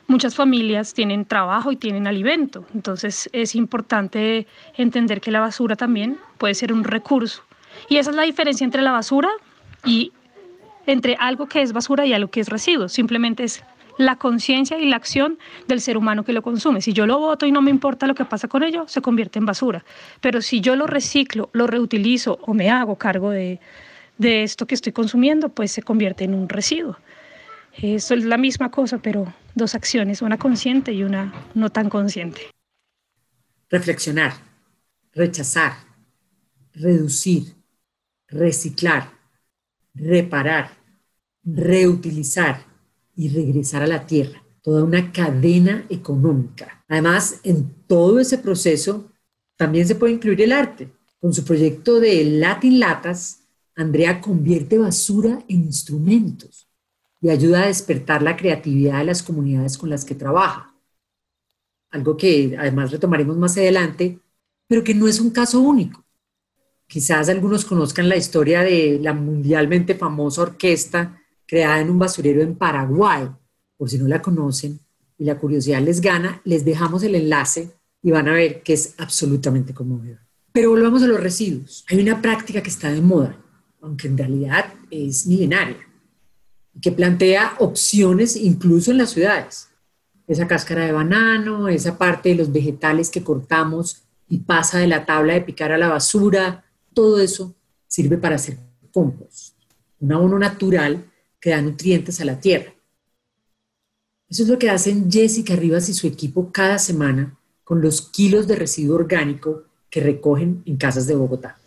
muchas 0.08 0.36
familias 0.36 0.94
tienen 0.94 1.26
trabajo 1.26 1.72
y 1.72 1.76
tienen 1.76 2.08
alimento. 2.08 2.66
Entonces, 2.74 3.30
es 3.34 3.56
importante 3.56 4.48
entender 4.76 5.22
que 5.22 5.32
la 5.32 5.40
basura 5.40 5.76
también 5.76 6.18
puede 6.38 6.54
ser 6.56 6.74
un 6.74 6.84
recurso. 6.84 7.44
Y 7.90 7.98
esa 7.98 8.12
es 8.12 8.16
la 8.16 8.24
diferencia 8.24 8.66
entre 8.66 8.82
la 8.82 8.92
basura 8.92 9.30
y 9.86 10.12
entre 10.86 11.16
algo 11.20 11.48
que 11.48 11.62
es 11.62 11.74
basura 11.74 12.06
y 12.06 12.14
algo 12.14 12.30
que 12.30 12.42
es 12.42 12.50
residuo. 12.50 12.90
Simplemente 12.90 13.44
es 13.44 13.64
la 13.98 14.16
conciencia 14.16 14.80
y 14.80 14.86
la 14.86 14.96
acción 14.96 15.38
del 15.68 15.80
ser 15.80 15.98
humano 15.98 16.24
que 16.24 16.34
lo 16.34 16.42
consume. 16.42 16.82
Si 16.82 16.94
yo 16.94 17.06
lo 17.06 17.20
voto 17.20 17.46
y 17.46 17.52
no 17.52 17.62
me 17.62 17.70
importa 17.70 18.08
lo 18.08 18.16
que 18.16 18.26
pasa 18.26 18.48
con 18.48 18.64
ello, 18.64 18.86
se 18.88 19.02
convierte 19.02 19.40
en 19.40 19.46
basura. 19.46 19.86
Pero 20.20 20.42
si 20.42 20.62
yo 20.62 20.76
lo 20.76 20.88
reciclo, 20.88 21.50
lo 21.54 21.68
reutilizo 21.68 22.40
o 22.42 22.54
me 22.54 22.70
hago 22.70 22.98
cargo 22.98 23.30
de, 23.30 23.60
de 24.18 24.44
esto 24.44 24.66
que 24.66 24.76
estoy 24.76 24.94
consumiendo, 24.94 25.50
pues 25.50 25.72
se 25.72 25.84
convierte 25.84 26.24
en 26.24 26.34
un 26.34 26.50
residuo. 26.50 26.98
Es 27.82 28.12
la 28.12 28.38
misma 28.38 28.70
cosa, 28.70 29.00
pero 29.00 29.34
dos 29.56 29.76
acciones, 29.76 30.22
una 30.22 30.38
consciente 30.38 30.94
y 30.94 31.04
una 31.04 31.34
no 31.56 31.72
tan 31.72 31.90
consciente. 31.90 32.42
Reflexionar, 33.70 34.34
rechazar, 35.12 35.74
reducir, 36.74 37.56
reciclar, 38.28 39.10
reparar, 39.94 40.72
reutilizar 41.44 42.64
y 43.16 43.30
regresar 43.30 43.84
a 43.84 43.88
la 43.88 44.06
tierra, 44.06 44.44
toda 44.62 44.84
una 44.84 45.12
cadena 45.12 45.86
económica. 45.90 46.84
Además, 46.88 47.40
en 47.44 47.70
todo 47.88 48.20
ese 48.20 48.38
proceso 48.38 49.12
también 49.56 49.88
se 49.88 49.96
puede 49.96 50.14
incluir 50.14 50.42
el 50.42 50.52
arte. 50.52 50.90
Con 51.20 51.34
su 51.34 51.44
proyecto 51.44 52.00
de 52.00 52.24
Latin 52.26 52.80
Latas, 52.80 53.44
Andrea 53.76 54.22
convierte 54.22 54.78
basura 54.78 55.44
en 55.48 55.64
instrumentos 55.64 56.68
y 57.24 57.30
ayuda 57.30 57.64
a 57.64 57.68
despertar 57.68 58.22
la 58.22 58.36
creatividad 58.36 59.00
de 59.00 59.06
las 59.06 59.24
comunidades 59.24 59.78
con 59.78 59.90
las 59.90 60.04
que 60.04 60.14
trabaja. 60.14 60.76
Algo 61.90 62.18
que 62.18 62.58
además 62.60 62.92
retomaremos 62.92 63.38
más 63.38 63.56
adelante, 63.56 64.20
pero 64.68 64.84
que 64.84 64.94
no 64.94 65.08
es 65.08 65.22
un 65.22 65.30
caso 65.30 65.62
único. 65.62 66.04
Quizás 66.86 67.30
algunos 67.30 67.64
conozcan 67.64 68.10
la 68.10 68.18
historia 68.18 68.62
de 68.62 69.00
la 69.02 69.14
mundialmente 69.14 69.96
famosa 69.96 70.42
orquesta 70.42 71.18
creada 71.48 71.80
en 71.80 71.92
un 71.92 71.98
basurero 71.98 72.42
en 72.42 72.56
Paraguay. 72.56 73.30
Por 73.78 73.90
si 73.90 73.98
no 73.98 74.08
la 74.10 74.22
conocen 74.22 74.82
y 75.18 75.24
la 75.24 75.38
curiosidad 75.38 75.82
les 75.82 76.02
gana, 76.02 76.42
les 76.44 76.66
dejamos 76.66 77.04
el 77.04 77.16
enlace 77.16 77.72
y 78.02 78.12
van 78.12 78.28
a 78.28 78.34
ver 78.34 78.62
que 78.64 78.74
es 78.74 78.96
absolutamente 78.98 79.74
conmovedor. 79.74 80.20
Pero 80.52 80.72
volvamos 80.72 81.02
a 81.04 81.08
los 81.08 81.22
residuos. 81.22 81.86
Hay 81.88 82.02
una 82.02 82.22
práctica 82.22 82.62
que 82.62 82.70
está 82.70 82.92
de 82.92 83.02
moda, 83.02 83.42
aunque 83.82 84.10
en 84.10 84.18
realidad 84.18 84.74
es 84.92 85.26
milenaria, 85.26 85.88
que 86.82 86.92
plantea 86.92 87.56
opciones 87.60 88.36
incluso 88.36 88.92
en 88.92 88.98
las 88.98 89.12
ciudades. 89.12 89.70
Esa 90.28 90.48
cáscara 90.48 90.86
de 90.86 90.92
banano, 90.92 91.68
esa 91.68 91.98
parte 91.98 92.30
de 92.30 92.36
los 92.36 92.52
vegetales 92.52 93.10
que 93.10 93.24
cortamos 93.24 94.04
y 94.30 94.40
pasa 94.40 94.80
de 94.80 94.88
la 94.88 95.06
tabla 95.06 95.34
de 95.34 95.42
picar 95.42 95.72
a 95.72 95.78
la 95.78 95.90
basura, 95.90 96.66
todo 96.94 97.22
eso 97.22 97.56
sirve 97.88 98.18
para 98.18 98.36
hacer 98.36 98.58
compost, 98.92 99.56
un 100.00 100.14
abono 100.14 100.40
natural 100.40 101.12
que 101.40 101.50
da 101.50 101.62
nutrientes 101.62 102.22
a 102.22 102.26
la 102.26 102.40
tierra. 102.40 102.74
Eso 104.30 104.44
es 104.44 104.50
lo 104.50 104.58
que 104.58 104.70
hacen 104.70 105.12
Jessica 105.12 105.56
Rivas 105.56 105.90
y 105.90 105.94
su 105.94 106.08
equipo 106.08 106.52
cada 106.52 106.80
semana 106.80 107.38
con 107.64 107.82
los 107.82 108.02
kilos 108.10 108.48
de 108.48 108.56
residuo 108.56 108.96
orgánico 108.96 109.64
que 109.90 110.00
recogen 110.00 110.64
en 110.66 110.78
casas 110.78 111.06
de 111.06 111.16
Bogotá. 111.16 111.58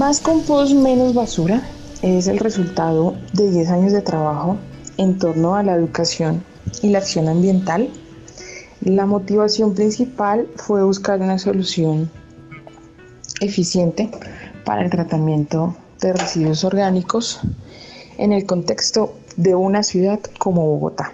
Más 0.00 0.18
compost, 0.20 0.72
menos 0.72 1.12
basura 1.12 1.62
es 2.00 2.26
el 2.26 2.38
resultado 2.38 3.16
de 3.34 3.50
10 3.50 3.68
años 3.68 3.92
de 3.92 4.00
trabajo 4.00 4.56
en 4.96 5.18
torno 5.18 5.56
a 5.56 5.62
la 5.62 5.74
educación 5.74 6.42
y 6.80 6.88
la 6.88 7.00
acción 7.00 7.28
ambiental. 7.28 7.90
La 8.80 9.04
motivación 9.04 9.74
principal 9.74 10.48
fue 10.56 10.82
buscar 10.82 11.20
una 11.20 11.38
solución 11.38 12.10
eficiente 13.42 14.10
para 14.64 14.82
el 14.82 14.88
tratamiento 14.88 15.76
de 16.00 16.14
residuos 16.14 16.64
orgánicos 16.64 17.38
en 18.16 18.32
el 18.32 18.46
contexto 18.46 19.12
de 19.36 19.54
una 19.54 19.82
ciudad 19.82 20.18
como 20.38 20.64
Bogotá, 20.64 21.12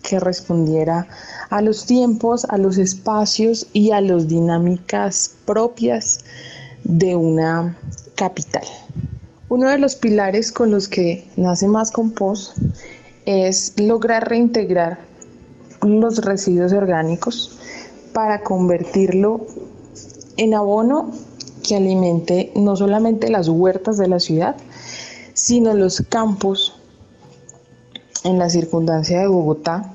que 0.00 0.20
respondiera 0.20 1.08
a 1.50 1.60
los 1.60 1.86
tiempos, 1.86 2.44
a 2.44 2.56
los 2.56 2.78
espacios 2.78 3.66
y 3.72 3.90
a 3.90 4.00
las 4.00 4.28
dinámicas 4.28 5.34
propias 5.44 6.20
de 6.84 7.16
una 7.16 7.76
capital. 8.14 8.64
Uno 9.48 9.68
de 9.68 9.78
los 9.78 9.96
pilares 9.96 10.52
con 10.52 10.70
los 10.70 10.88
que 10.88 11.28
nace 11.36 11.68
Más 11.68 11.90
Compost 11.90 12.56
es 13.26 13.74
lograr 13.78 14.28
reintegrar 14.28 14.98
los 15.82 16.24
residuos 16.24 16.72
orgánicos 16.72 17.58
para 18.12 18.42
convertirlo 18.42 19.46
en 20.36 20.54
abono 20.54 21.12
que 21.62 21.76
alimente 21.76 22.52
no 22.56 22.76
solamente 22.76 23.30
las 23.30 23.48
huertas 23.48 23.98
de 23.98 24.08
la 24.08 24.20
ciudad, 24.20 24.56
sino 25.34 25.74
los 25.74 26.02
campos 26.08 26.74
en 28.24 28.38
la 28.38 28.48
circundancia 28.48 29.20
de 29.20 29.26
Bogotá, 29.26 29.94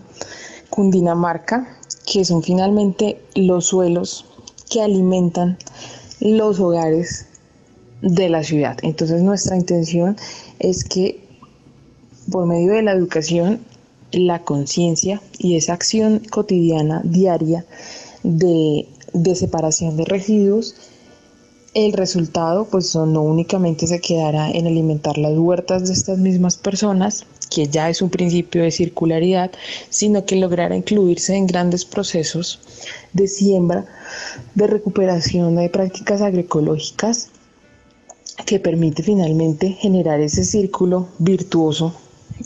Cundinamarca, 0.70 1.78
que 2.06 2.26
son 2.26 2.44
finalmente 2.44 3.22
los 3.36 3.66
suelos 3.66 4.26
que 4.70 4.82
alimentan 4.82 5.58
los 6.20 6.60
hogares 6.60 7.27
de 8.02 8.30
la 8.30 8.44
ciudad. 8.44 8.78
Entonces 8.82 9.22
nuestra 9.22 9.56
intención 9.56 10.18
es 10.60 10.84
que 10.84 11.20
por 12.32 12.46
medio 12.46 12.74
de 12.74 12.82
la 12.82 12.92
educación, 12.92 13.62
la 14.12 14.44
conciencia 14.44 15.22
y 15.38 15.56
esa 15.56 15.74
acción 15.74 16.22
cotidiana, 16.30 17.02
diaria 17.04 17.66
de, 18.24 18.88
de, 19.14 19.36
separación 19.36 19.98
de 19.98 20.06
residuos, 20.06 20.76
el 21.74 21.94
resultado 21.94 22.66
pues 22.66 22.96
no 22.96 23.22
únicamente 23.22 23.88
se 23.88 24.02
quedará 24.02 24.50
en 24.50 24.68
alimentar 24.68 25.18
las 25.18 25.38
huertas 25.38 25.88
de 25.88 25.94
estas 25.94 26.18
mismas 26.18 26.58
personas, 26.58 27.26
que 27.50 27.68
ya 27.68 27.90
es 27.90 28.02
un 28.02 28.10
principio 28.10 28.64
de 28.64 28.72
circularidad, 28.72 29.52
sino 29.90 30.26
que 30.26 30.36
logrará 30.36 30.76
incluirse 30.76 31.36
en 31.36 31.48
grandes 31.48 31.86
procesos 31.86 32.60
de 33.14 33.28
siembra, 33.28 33.86
de 34.56 34.68
recuperación 34.68 35.56
de 35.56 35.70
prácticas 35.70 36.22
agroecológicas 36.22 37.30
que 38.46 38.60
permite 38.60 39.04
finalmente 39.04 39.70
generar 39.70 40.20
ese 40.20 40.44
círculo 40.44 41.08
virtuoso 41.20 41.94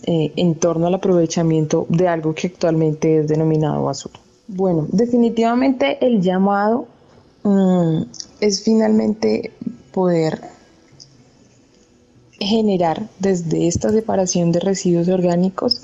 eh, 0.03 0.31
en 0.35 0.55
torno 0.55 0.87
al 0.87 0.95
aprovechamiento 0.95 1.85
de 1.89 2.07
algo 2.07 2.33
que 2.33 2.47
actualmente 2.47 3.19
es 3.19 3.27
denominado 3.27 3.83
basura. 3.83 4.19
Bueno, 4.47 4.87
definitivamente 4.91 5.97
el 6.05 6.21
llamado 6.21 6.87
mm, 7.43 8.03
es 8.39 8.63
finalmente 8.63 9.51
poder 9.91 10.41
generar 12.39 13.07
desde 13.19 13.67
esta 13.67 13.89
separación 13.89 14.51
de 14.51 14.59
residuos 14.59 15.07
orgánicos 15.09 15.83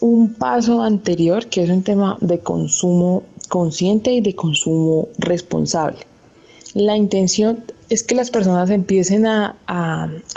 un 0.00 0.34
paso 0.34 0.82
anterior 0.82 1.46
que 1.46 1.62
es 1.62 1.70
un 1.70 1.82
tema 1.82 2.18
de 2.20 2.40
consumo 2.40 3.22
consciente 3.48 4.12
y 4.12 4.20
de 4.20 4.34
consumo 4.34 5.08
responsable. 5.18 5.98
La 6.74 6.96
intención 6.96 7.64
es 7.88 8.02
que 8.02 8.14
las 8.14 8.30
personas 8.30 8.70
empiecen 8.70 9.26
a, 9.26 9.56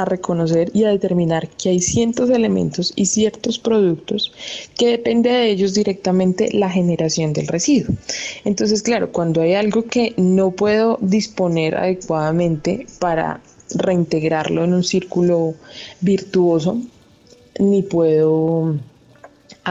reconocer 0.06 0.72
y 0.74 0.84
a 0.86 0.89
determinar 0.89 1.50
que 1.50 1.70
hay 1.70 1.79
ciertos 1.82 2.29
elementos 2.29 2.94
y 2.96 3.06
ciertos 3.06 3.60
productos 3.60 4.32
que 4.77 4.88
depende 4.88 5.29
de 5.29 5.50
ellos 5.50 5.74
directamente 5.74 6.50
la 6.53 6.70
generación 6.70 7.34
del 7.34 7.48
residuo. 7.48 7.96
Entonces, 8.46 8.82
claro, 8.82 9.12
cuando 9.12 9.41
hay 9.41 9.53
algo 9.53 9.84
que 9.84 10.13
no 10.18 10.51
puedo 10.51 10.98
disponer 11.01 11.75
adecuadamente 11.75 12.86
para 13.00 13.41
reintegrarlo 13.75 14.63
en 14.63 14.74
un 14.74 14.84
círculo 14.84 15.56
virtuoso, 16.01 16.82
ni 17.60 17.84
puedo 17.84 18.75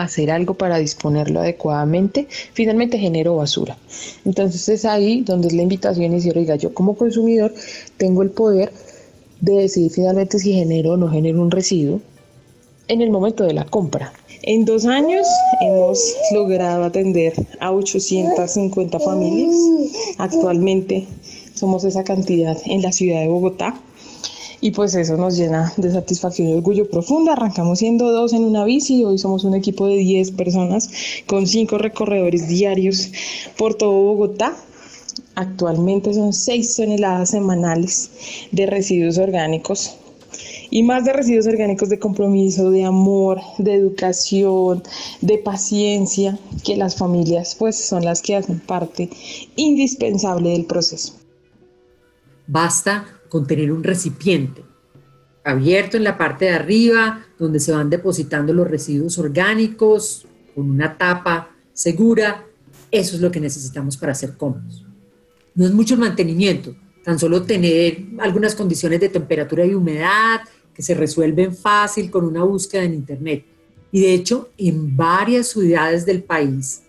hacer 0.02 0.30
algo 0.30 0.54
para 0.54 0.78
disponerlo 0.78 1.40
adecuadamente, 1.40 2.26
finalmente 2.52 2.98
genero 2.98 3.36
basura. 3.36 3.76
Entonces 4.24 4.68
es 4.68 4.84
ahí 4.84 5.22
donde 5.22 5.50
la 5.50 5.62
invitación 5.62 6.18
y 6.18 6.30
oiga, 6.30 6.56
yo 6.56 6.74
como 6.74 6.96
consumidor 6.96 7.52
tengo 7.96 8.22
el 8.22 8.30
poder 8.30 8.72
de 9.40 9.52
decidir 9.54 9.90
finalmente 9.90 10.38
si 10.38 10.52
genero 10.52 10.92
o 10.92 10.96
no 10.96 11.08
genero 11.08 11.40
un 11.40 11.50
residuo 11.50 12.00
en 12.88 13.02
el 13.02 13.10
momento 13.10 13.44
de 13.44 13.52
la 13.52 13.64
compra. 13.64 14.12
En 14.42 14.64
dos 14.64 14.86
años 14.86 15.26
hemos 15.60 16.14
logrado 16.32 16.84
atender 16.84 17.34
a 17.60 17.72
850 17.72 18.98
familias. 18.98 19.54
Actualmente 20.16 21.06
somos 21.54 21.84
esa 21.84 22.04
cantidad 22.04 22.56
en 22.64 22.82
la 22.82 22.92
ciudad 22.92 23.20
de 23.20 23.28
Bogotá. 23.28 23.80
Y 24.60 24.72
pues 24.72 24.94
eso 24.94 25.16
nos 25.16 25.36
llena 25.36 25.72
de 25.76 25.92
satisfacción 25.92 26.48
y 26.48 26.54
orgullo 26.54 26.88
profundo. 26.90 27.30
Arrancamos 27.30 27.78
siendo 27.78 28.10
dos 28.10 28.32
en 28.32 28.44
una 28.44 28.64
bici, 28.64 29.04
hoy 29.04 29.18
somos 29.18 29.44
un 29.44 29.54
equipo 29.54 29.86
de 29.86 29.96
10 29.96 30.32
personas 30.32 30.90
con 31.26 31.46
cinco 31.46 31.78
recorredores 31.78 32.48
diarios 32.48 33.10
por 33.56 33.74
todo 33.74 33.92
Bogotá. 33.92 34.56
Actualmente 35.36 36.12
son 36.12 36.32
6 36.32 36.76
toneladas 36.76 37.30
semanales 37.30 38.10
de 38.50 38.66
residuos 38.66 39.18
orgánicos 39.18 39.96
y 40.70 40.82
más 40.82 41.04
de 41.04 41.12
residuos 41.12 41.46
orgánicos 41.46 41.88
de 41.88 41.98
compromiso, 41.98 42.70
de 42.70 42.84
amor, 42.84 43.40
de 43.58 43.74
educación, 43.74 44.82
de 45.20 45.38
paciencia, 45.38 46.38
que 46.64 46.76
las 46.76 46.96
familias 46.96 47.54
pues 47.54 47.76
son 47.76 48.04
las 48.04 48.22
que 48.22 48.36
hacen 48.36 48.60
parte 48.60 49.08
indispensable 49.56 50.50
del 50.50 50.66
proceso. 50.66 51.14
Basta 52.46 53.17
con 53.28 53.46
tener 53.46 53.72
un 53.72 53.84
recipiente 53.84 54.62
abierto 55.44 55.96
en 55.96 56.04
la 56.04 56.18
parte 56.18 56.46
de 56.46 56.50
arriba, 56.52 57.26
donde 57.38 57.60
se 57.60 57.72
van 57.72 57.88
depositando 57.88 58.52
los 58.52 58.68
residuos 58.68 59.18
orgánicos, 59.18 60.26
con 60.54 60.70
una 60.70 60.96
tapa 60.98 61.50
segura. 61.72 62.44
Eso 62.90 63.16
es 63.16 63.22
lo 63.22 63.30
que 63.30 63.40
necesitamos 63.40 63.96
para 63.96 64.12
hacer 64.12 64.36
cómodos. 64.36 64.84
No 65.54 65.64
es 65.64 65.72
mucho 65.72 65.94
el 65.94 66.00
mantenimiento, 66.00 66.76
tan 67.02 67.18
solo 67.18 67.42
tener 67.42 68.04
algunas 68.18 68.54
condiciones 68.54 69.00
de 69.00 69.08
temperatura 69.08 69.64
y 69.64 69.74
humedad 69.74 70.40
que 70.74 70.82
se 70.82 70.94
resuelven 70.94 71.54
fácil 71.54 72.10
con 72.10 72.24
una 72.24 72.44
búsqueda 72.44 72.84
en 72.84 72.94
Internet. 72.94 73.44
Y 73.90 74.02
de 74.02 74.12
hecho, 74.12 74.50
en 74.58 74.96
varias 74.96 75.48
ciudades 75.48 76.04
del 76.04 76.22
país 76.22 76.82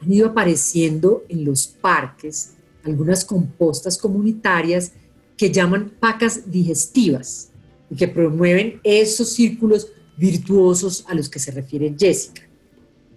han 0.00 0.12
ido 0.12 0.28
apareciendo 0.28 1.22
en 1.28 1.44
los 1.44 1.68
parques 1.68 2.54
algunas 2.84 3.24
compostas 3.24 3.96
comunitarias 3.96 4.92
que 5.36 5.50
llaman 5.50 5.92
pacas 6.00 6.50
digestivas 6.50 7.50
y 7.90 7.96
que 7.96 8.08
promueven 8.08 8.80
esos 8.84 9.30
círculos 9.30 9.88
virtuosos 10.16 11.04
a 11.08 11.14
los 11.14 11.28
que 11.28 11.38
se 11.38 11.50
refiere 11.50 11.94
Jessica. 11.98 12.42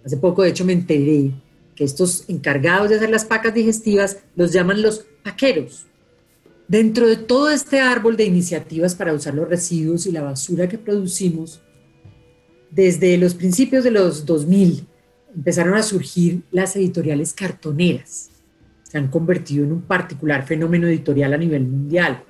Hace 0.04 0.16
poco, 0.16 0.42
de 0.42 0.50
hecho, 0.50 0.64
me 0.64 0.72
enteré 0.72 1.32
que 1.74 1.84
estos 1.84 2.24
encargados 2.28 2.88
de 2.88 2.96
hacer 2.96 3.10
las 3.10 3.24
pacas 3.24 3.54
digestivas 3.54 4.18
los 4.34 4.52
llaman 4.52 4.82
los 4.82 5.06
paqueros 5.22 5.86
Dentro 6.68 7.06
de 7.06 7.16
todo 7.16 7.50
este 7.50 7.78
árbol 7.78 8.16
de 8.16 8.24
iniciativas 8.24 8.96
para 8.96 9.12
usar 9.12 9.34
los 9.34 9.48
residuos 9.48 10.04
y 10.06 10.12
la 10.12 10.22
basura 10.22 10.68
que 10.68 10.78
producimos, 10.78 11.60
desde 12.72 13.16
los 13.18 13.34
principios 13.34 13.84
de 13.84 13.92
los 13.92 14.26
2000 14.26 14.84
empezaron 15.32 15.74
a 15.74 15.82
surgir 15.84 16.42
las 16.50 16.74
editoriales 16.74 17.32
cartoneras. 17.32 18.30
Se 18.88 18.98
han 18.98 19.08
convertido 19.08 19.64
en 19.64 19.72
un 19.72 19.82
particular 19.82 20.46
fenómeno 20.46 20.86
editorial 20.86 21.34
a 21.34 21.36
nivel 21.36 21.64
mundial. 21.64 22.22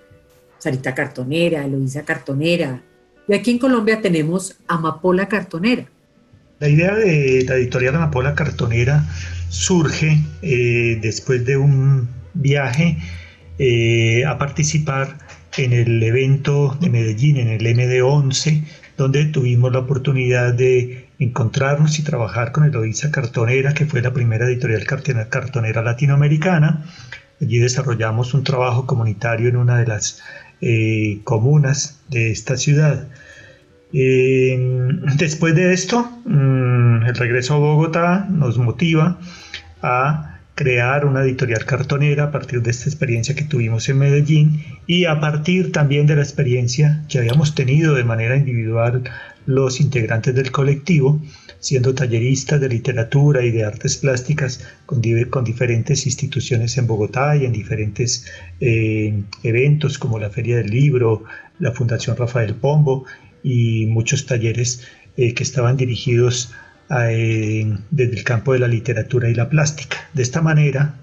Sarita 0.59 0.95
Cartonera, 0.95 1.65
Eloisa 1.65 2.03
Cartonera. 2.05 2.83
Y 3.29 3.35
aquí 3.35 3.51
en 3.51 3.59
Colombia 3.59 4.01
tenemos 4.01 4.57
Amapola 4.67 5.29
Cartonera. 5.29 5.87
La 6.59 6.69
idea 6.69 6.95
de 6.95 7.45
la 7.47 7.57
editorial 7.57 7.97
Amapola 7.97 8.35
Cartonera 8.35 9.05
surge 9.51 10.19
eh, 10.41 10.99
después 11.03 11.45
de 11.45 11.59
un 11.59 12.09
viaje 12.33 12.97
eh, 13.59 14.25
a 14.25 14.39
participar 14.39 15.19
en 15.59 15.75
el 15.75 16.03
evento 16.03 16.77
de 16.81 16.89
Medellín, 16.89 17.37
en 17.37 17.49
el 17.49 17.67
MD11, 17.67 18.65
donde 18.97 19.27
tuvimos 19.27 19.73
la 19.73 19.81
oportunidad 19.81 20.55
de 20.55 21.06
encontrarnos 21.19 21.99
y 21.99 22.03
trabajar 22.03 22.53
con 22.53 22.65
Eloisa 22.65 23.11
Cartonera, 23.11 23.75
que 23.75 23.87
fue 23.87 24.03
la 24.03 24.13
primera 24.13 24.47
editorial 24.47 24.85
cartonera 24.85 25.83
latinoamericana. 25.83 26.85
Allí 27.41 27.59
desarrollamos 27.59 28.35
un 28.35 28.45
trabajo 28.45 28.87
comunitario 28.87 29.49
en 29.49 29.57
una 29.57 29.79
de 29.79 29.87
las 29.87 30.23
eh, 30.61 31.21
comunas 31.25 32.01
de 32.09 32.31
esta 32.31 32.57
ciudad. 32.57 33.09
después 33.93 35.55
de 35.55 35.73
esto, 35.73 36.11
mm, 36.25 37.05
el 37.07 37.15
regreso 37.15 37.55
a 37.55 37.59
Bogotá 37.59 38.27
nos 38.29 38.59
motiva 38.59 39.19
a 39.83 40.36
crear 40.57 41.05
una 41.05 41.23
editorial 41.23 41.67
cartonera 41.67 42.25
a 42.25 42.31
partir 42.33 42.63
de 42.63 42.71
esta 42.71 42.89
experiencia 42.89 43.35
que 43.35 43.45
tuvimos 43.45 43.91
en 43.91 43.99
Medellín 43.99 44.65
y 44.87 45.05
a 45.05 45.21
partir 45.21 45.71
también 45.71 46.07
de 46.07 46.17
la 46.17 46.23
experiencia 46.23 47.05
que 47.11 47.19
habíamos 47.19 47.55
tenido 47.55 47.95
de 47.95 48.05
manera 48.05 48.37
individual 48.37 49.05
los 49.45 49.81
integrantes 49.81 50.35
del 50.35 50.51
colectivo, 50.51 51.21
siendo 51.61 51.95
talleristas 51.95 52.59
de 52.59 52.71
literatura 52.71 53.45
y 53.45 53.51
de 53.51 53.65
artes 53.65 53.99
plásticas 53.99 54.67
con, 54.87 55.03
diferentes 55.03 56.07
instituciones 56.07 56.79
en 56.79 56.87
Bogotá 56.87 57.37
y 57.37 57.45
en 57.45 57.53
diferentes 57.53 58.25
eh, 58.61 59.23
eventos 59.43 59.99
como 59.99 60.19
la 60.19 60.31
Feria 60.31 60.57
del 60.57 60.71
Libro, 60.71 61.25
la 61.59 61.73
Fundación 61.73 62.17
Rafael 62.17 62.55
Pombo 62.55 63.05
y 63.43 63.87
muchos 63.87 64.25
talleres 64.25 64.87
eh, 65.19 65.35
que 65.35 65.43
estaban 65.43 65.77
dirigidos 65.77 66.55
desde 66.89 68.17
el 68.17 68.25
campo 68.25 68.53
de 68.53 68.61
la 68.61 68.69
literatura 68.69 69.29
y 69.29 69.35
la 69.35 69.49
plástica. 69.49 69.97
De 70.13 70.23
esta 70.23 70.41
manera, 70.41 70.95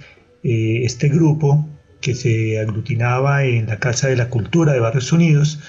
eh, 0.44 0.82
este 0.84 1.10
grupo 1.10 1.68
que 2.02 2.16
se 2.16 2.60
aglutinaba 2.60 3.46
en 3.46 3.68
la 3.68 3.80
Casa 3.80 4.08
de 4.08 4.16
la 4.16 4.30
Cultura 4.30 4.74
de 4.74 4.80
Barrios 4.80 5.12
Unidos, 5.14 5.60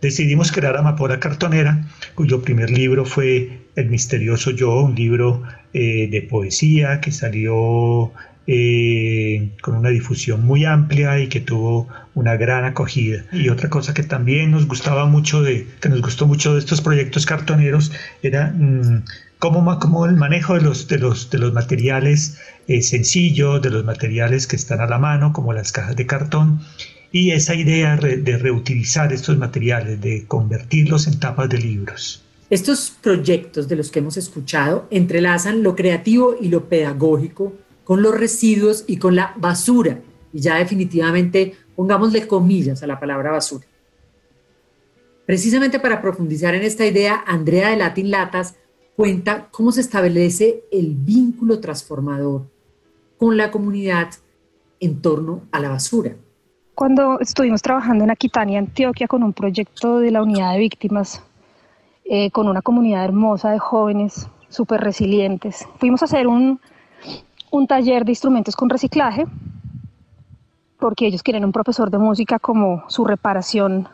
decidimos 0.00 0.52
crear 0.52 0.76
Amapola 0.76 1.18
Cartonera, 1.20 1.84
cuyo 2.14 2.42
primer 2.42 2.70
libro 2.70 3.04
fue 3.04 3.66
El 3.74 3.88
misterioso 3.88 4.50
yo, 4.52 4.80
un 4.80 4.94
libro 4.94 5.42
eh, 5.72 6.08
de 6.08 6.22
poesía 6.22 7.00
que 7.00 7.10
salió 7.10 8.12
eh, 8.46 9.50
con 9.60 9.76
una 9.76 9.88
difusión 9.90 10.44
muy 10.44 10.64
amplia 10.64 11.20
y 11.20 11.28
que 11.28 11.40
tuvo 11.40 11.88
una 12.14 12.36
gran 12.36 12.64
acogida. 12.64 13.24
Y 13.32 13.48
otra 13.48 13.68
cosa 13.68 13.94
que 13.94 14.02
también 14.02 14.50
nos 14.50 14.66
gustaba 14.66 15.06
mucho 15.06 15.42
de, 15.42 15.66
que 15.80 15.88
nos 15.88 16.02
gustó 16.02 16.26
mucho 16.26 16.54
de 16.54 16.60
estos 16.60 16.80
proyectos 16.80 17.24
cartoneros 17.24 17.92
era 18.22 18.52
cómo, 19.42 20.06
el 20.06 20.14
manejo 20.14 20.54
de 20.54 20.60
los, 20.60 20.86
de 20.86 20.98
los, 20.98 21.28
de 21.30 21.38
los 21.38 21.52
materiales 21.52 22.38
eh, 22.68 22.80
sencillos, 22.80 23.60
de 23.60 23.70
los 23.70 23.84
materiales 23.84 24.46
que 24.46 24.54
están 24.54 24.80
a 24.80 24.86
la 24.86 24.98
mano, 24.98 25.32
como 25.32 25.52
las 25.52 25.72
cajas 25.72 25.96
de 25.96 26.06
cartón, 26.06 26.60
y 27.10 27.32
esa 27.32 27.56
idea 27.56 27.96
de 27.96 28.38
reutilizar 28.38 29.12
estos 29.12 29.36
materiales, 29.36 30.00
de 30.00 30.26
convertirlos 30.28 31.08
en 31.08 31.18
tapas 31.18 31.48
de 31.48 31.58
libros. 31.58 32.22
Estos 32.50 32.92
proyectos 33.02 33.66
de 33.66 33.74
los 33.74 33.90
que 33.90 33.98
hemos 33.98 34.16
escuchado 34.16 34.86
entrelazan 34.90 35.64
lo 35.64 35.74
creativo 35.74 36.36
y 36.40 36.48
lo 36.48 36.68
pedagógico 36.68 37.52
con 37.82 38.00
los 38.00 38.16
residuos 38.16 38.84
y 38.86 38.98
con 38.98 39.16
la 39.16 39.34
basura. 39.36 39.98
Y 40.32 40.40
ya 40.40 40.56
definitivamente 40.56 41.54
pongámosle 41.74 42.28
comillas 42.28 42.82
a 42.82 42.86
la 42.86 43.00
palabra 43.00 43.32
basura. 43.32 43.66
Precisamente 45.26 45.80
para 45.80 46.00
profundizar 46.00 46.54
en 46.54 46.62
esta 46.62 46.86
idea, 46.86 47.24
Andrea 47.26 47.70
de 47.70 47.76
Latin 47.76 48.10
Latas 48.10 48.54
cuenta 48.96 49.48
cómo 49.50 49.72
se 49.72 49.80
establece 49.80 50.64
el 50.70 50.94
vínculo 50.94 51.60
transformador 51.60 52.42
con 53.18 53.36
la 53.36 53.50
comunidad 53.50 54.08
en 54.80 55.00
torno 55.00 55.42
a 55.52 55.60
la 55.60 55.70
basura. 55.70 56.16
Cuando 56.74 57.20
estuvimos 57.20 57.62
trabajando 57.62 58.04
en 58.04 58.10
Aquitania, 58.10 58.58
Antioquia, 58.58 59.06
con 59.06 59.22
un 59.22 59.32
proyecto 59.32 59.98
de 59.98 60.10
la 60.10 60.22
unidad 60.22 60.52
de 60.52 60.58
víctimas, 60.58 61.22
eh, 62.04 62.30
con 62.30 62.48
una 62.48 62.62
comunidad 62.62 63.04
hermosa 63.04 63.50
de 63.50 63.58
jóvenes 63.58 64.28
súper 64.48 64.80
resilientes, 64.80 65.66
fuimos 65.78 66.02
a 66.02 66.06
hacer 66.06 66.26
un, 66.26 66.60
un 67.50 67.66
taller 67.66 68.04
de 68.04 68.12
instrumentos 68.12 68.56
con 68.56 68.70
reciclaje, 68.70 69.26
porque 70.80 71.06
ellos 71.06 71.22
quieren 71.22 71.44
un 71.44 71.52
profesor 71.52 71.90
de 71.90 71.98
música 71.98 72.38
como 72.38 72.82
su 72.88 73.04
reparación 73.04 73.88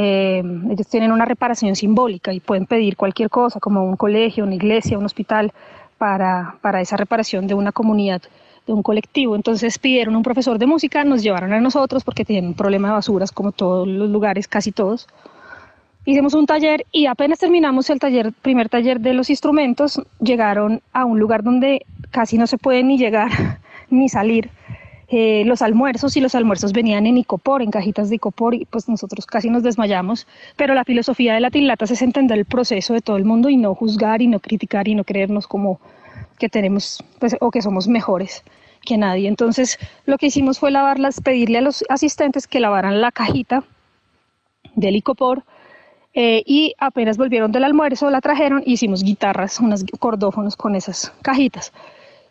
eh, 0.00 0.44
ellos 0.70 0.86
tienen 0.86 1.10
una 1.10 1.24
reparación 1.24 1.74
simbólica 1.74 2.32
y 2.32 2.38
pueden 2.38 2.66
pedir 2.66 2.96
cualquier 2.96 3.30
cosa, 3.30 3.58
como 3.58 3.84
un 3.84 3.96
colegio, 3.96 4.44
una 4.44 4.54
iglesia, 4.54 4.96
un 4.96 5.04
hospital, 5.04 5.52
para, 5.98 6.54
para 6.62 6.80
esa 6.80 6.96
reparación 6.96 7.48
de 7.48 7.54
una 7.54 7.72
comunidad, 7.72 8.22
de 8.64 8.72
un 8.72 8.84
colectivo. 8.84 9.34
Entonces 9.34 9.76
pidieron 9.80 10.14
un 10.14 10.22
profesor 10.22 10.56
de 10.56 10.66
música, 10.66 11.02
nos 11.02 11.24
llevaron 11.24 11.52
a 11.52 11.60
nosotros 11.60 12.04
porque 12.04 12.24
tienen 12.24 12.50
un 12.50 12.54
problema 12.54 12.86
de 12.86 12.94
basuras, 12.94 13.32
como 13.32 13.50
todos 13.50 13.88
los 13.88 14.08
lugares, 14.08 14.46
casi 14.46 14.70
todos. 14.70 15.08
Hicimos 16.04 16.32
un 16.34 16.46
taller 16.46 16.86
y 16.92 17.06
apenas 17.06 17.40
terminamos 17.40 17.90
el 17.90 17.98
taller, 17.98 18.32
primer 18.40 18.68
taller 18.68 19.00
de 19.00 19.14
los 19.14 19.30
instrumentos, 19.30 20.00
llegaron 20.20 20.80
a 20.92 21.06
un 21.06 21.18
lugar 21.18 21.42
donde 21.42 21.84
casi 22.12 22.38
no 22.38 22.46
se 22.46 22.56
puede 22.56 22.84
ni 22.84 22.98
llegar 22.98 23.30
ni 23.90 24.08
salir 24.08 24.48
eh, 25.08 25.44
los 25.46 25.62
almuerzos 25.62 26.16
y 26.16 26.20
los 26.20 26.34
almuerzos 26.34 26.72
venían 26.72 27.06
en 27.06 27.16
icopor, 27.16 27.62
en 27.62 27.70
cajitas 27.70 28.10
de 28.10 28.16
icopor 28.16 28.54
y 28.54 28.66
pues 28.66 28.88
nosotros 28.88 29.24
casi 29.26 29.48
nos 29.48 29.62
desmayamos, 29.62 30.26
pero 30.56 30.74
la 30.74 30.84
filosofía 30.84 31.34
de 31.34 31.40
la 31.40 31.50
tilatas 31.50 31.90
es 31.90 32.02
entender 32.02 32.38
el 32.38 32.44
proceso 32.44 32.92
de 32.92 33.00
todo 33.00 33.16
el 33.16 33.24
mundo 33.24 33.48
y 33.48 33.56
no 33.56 33.74
juzgar 33.74 34.20
y 34.20 34.26
no 34.26 34.38
criticar 34.38 34.86
y 34.86 34.94
no 34.94 35.04
creernos 35.04 35.46
como 35.46 35.80
que 36.38 36.48
tenemos 36.48 37.02
pues, 37.18 37.36
o 37.40 37.50
que 37.50 37.62
somos 37.62 37.88
mejores 37.88 38.44
que 38.82 38.98
nadie. 38.98 39.28
Entonces 39.28 39.78
lo 40.04 40.18
que 40.18 40.26
hicimos 40.26 40.58
fue 40.58 40.70
lavarlas, 40.70 41.20
pedirle 41.20 41.58
a 41.58 41.62
los 41.62 41.84
asistentes 41.88 42.46
que 42.46 42.60
lavaran 42.60 43.00
la 43.00 43.10
cajita 43.12 43.64
del 44.74 44.96
icopor 44.96 45.42
Eh, 46.14 46.42
y 46.46 46.74
apenas 46.78 47.16
volvieron 47.16 47.52
del 47.52 47.64
almuerzo, 47.64 48.10
la 48.10 48.20
trajeron 48.20 48.62
y 48.66 48.72
hicimos 48.72 49.02
guitarras, 49.04 49.60
unos 49.60 49.84
cordófonos 50.00 50.56
con 50.56 50.74
esas 50.74 51.12
cajitas. 51.22 51.72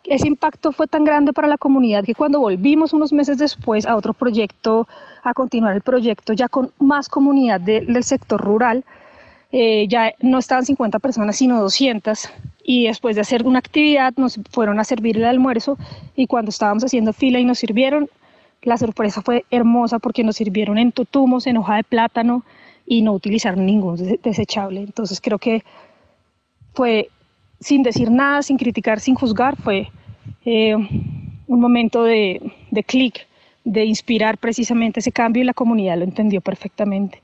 Ese 0.08 0.26
impacto 0.26 0.72
fue 0.72 0.86
tan 0.86 1.04
grande 1.04 1.34
para 1.34 1.48
la 1.48 1.58
comunidad 1.58 2.02
que 2.02 2.14
cuando 2.14 2.40
volvimos 2.40 2.94
unos 2.94 3.12
meses 3.12 3.36
después 3.36 3.84
a 3.84 3.94
otro 3.94 4.14
proyecto, 4.14 4.88
a 5.22 5.34
continuar 5.34 5.74
el 5.74 5.82
proyecto 5.82 6.32
ya 6.32 6.48
con 6.48 6.72
más 6.78 7.10
comunidad 7.10 7.60
del 7.60 8.02
sector 8.02 8.40
rural, 8.40 8.84
eh, 9.52 9.86
ya 9.86 10.14
no 10.20 10.38
estaban 10.38 10.64
50 10.64 10.98
personas, 10.98 11.36
sino 11.36 11.60
200. 11.60 12.30
Y 12.64 12.86
después 12.86 13.16
de 13.16 13.20
hacer 13.20 13.46
una 13.46 13.58
actividad, 13.58 14.14
nos 14.16 14.40
fueron 14.50 14.80
a 14.80 14.84
servir 14.84 15.18
el 15.18 15.26
almuerzo. 15.26 15.76
Y 16.16 16.26
cuando 16.26 16.48
estábamos 16.48 16.84
haciendo 16.84 17.12
fila 17.12 17.38
y 17.38 17.44
nos 17.44 17.58
sirvieron, 17.58 18.08
la 18.62 18.78
sorpresa 18.78 19.20
fue 19.20 19.44
hermosa 19.50 19.98
porque 19.98 20.24
nos 20.24 20.36
sirvieron 20.36 20.78
en 20.78 20.90
tutumos, 20.90 21.46
en 21.46 21.58
hoja 21.58 21.76
de 21.76 21.84
plátano 21.84 22.44
y 22.86 23.02
no 23.02 23.12
utilizaron 23.12 23.66
ningún 23.66 24.18
desechable. 24.22 24.80
Entonces 24.80 25.20
creo 25.20 25.38
que 25.38 25.64
fue, 26.72 27.10
sin 27.60 27.82
decir 27.82 28.10
nada, 28.10 28.42
sin 28.42 28.56
criticar, 28.56 29.00
sin 29.00 29.14
juzgar, 29.14 29.56
fue 29.56 29.90
eh, 30.44 30.74
un 30.74 31.60
momento 31.60 32.04
de, 32.04 32.52
clic, 32.86 33.26
de 33.64 33.84
inspirar 33.84 34.38
precisamente 34.38 35.00
ese 35.00 35.12
cambio 35.12 35.42
y 35.42 35.46
la 35.46 35.54
comunidad 35.54 35.98
lo 35.98 36.04
entendió 36.04 36.40
perfectamente. 36.40 37.20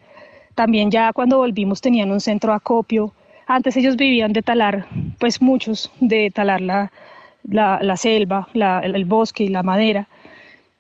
También 0.55 0.91
ya 0.91 1.13
cuando 1.13 1.39
volvimos 1.39 1.81
tenían 1.81 2.11
un 2.11 2.21
centro 2.21 2.53
de 2.53 2.57
acopio. 2.57 3.13
Antes 3.47 3.77
ellos 3.77 3.97
vivían 3.97 4.33
de 4.33 4.43
talar, 4.43 4.87
pues 5.19 5.43
muchos, 5.43 5.91
de 6.01 6.31
talar 6.31 6.61
la, 6.61 7.97
selva, 7.97 8.49
el 8.55 9.05
bosque 9.05 9.45
y 9.45 9.49
la 9.49 9.63
madera. 9.63 10.09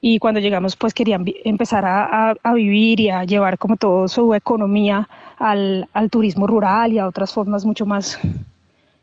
Y 0.00 0.18
cuando 0.18 0.38
llegamos, 0.38 0.76
pues 0.76 0.92
querían 0.92 1.24
empezar 1.44 1.84
a, 1.86 2.34
vivir 2.54 3.00
y 3.00 3.08
a 3.08 3.24
llevar 3.24 3.56
como 3.56 3.76
toda 3.76 4.06
su 4.08 4.34
economía 4.34 5.08
al, 5.38 5.88
al, 5.94 6.10
turismo 6.10 6.46
rural 6.46 6.92
y 6.92 6.98
a 6.98 7.06
otras 7.06 7.32
formas 7.32 7.64
mucho 7.64 7.86
más 7.86 8.18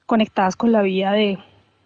conectadas 0.06 0.56
con 0.56 0.72
la 0.72 0.84
vida 0.84 1.12
de, 1.14 1.40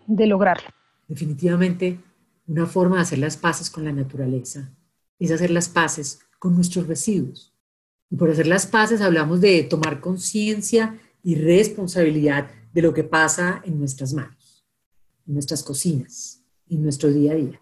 de 0.07 0.27
lograrlo. 0.27 0.74
Definitivamente, 1.07 1.99
una 2.47 2.65
forma 2.65 2.97
de 2.97 3.01
hacer 3.03 3.19
las 3.19 3.37
paces 3.37 3.69
con 3.69 3.85
la 3.85 3.91
naturaleza 3.91 4.71
es 5.19 5.31
hacer 5.31 5.51
las 5.51 5.69
paces 5.69 6.19
con 6.39 6.55
nuestros 6.55 6.87
residuos. 6.87 7.53
Y 8.09 8.15
por 8.17 8.29
hacer 8.29 8.47
las 8.47 8.67
paces 8.67 9.01
hablamos 9.01 9.41
de 9.41 9.63
tomar 9.63 9.99
conciencia 9.99 10.99
y 11.23 11.35
responsabilidad 11.35 12.49
de 12.73 12.81
lo 12.81 12.93
que 12.93 13.03
pasa 13.03 13.61
en 13.65 13.79
nuestras 13.79 14.13
manos, 14.13 14.65
en 15.27 15.33
nuestras 15.33 15.63
cocinas, 15.63 16.43
en 16.69 16.83
nuestro 16.83 17.11
día 17.11 17.31
a 17.31 17.35
día. 17.35 17.61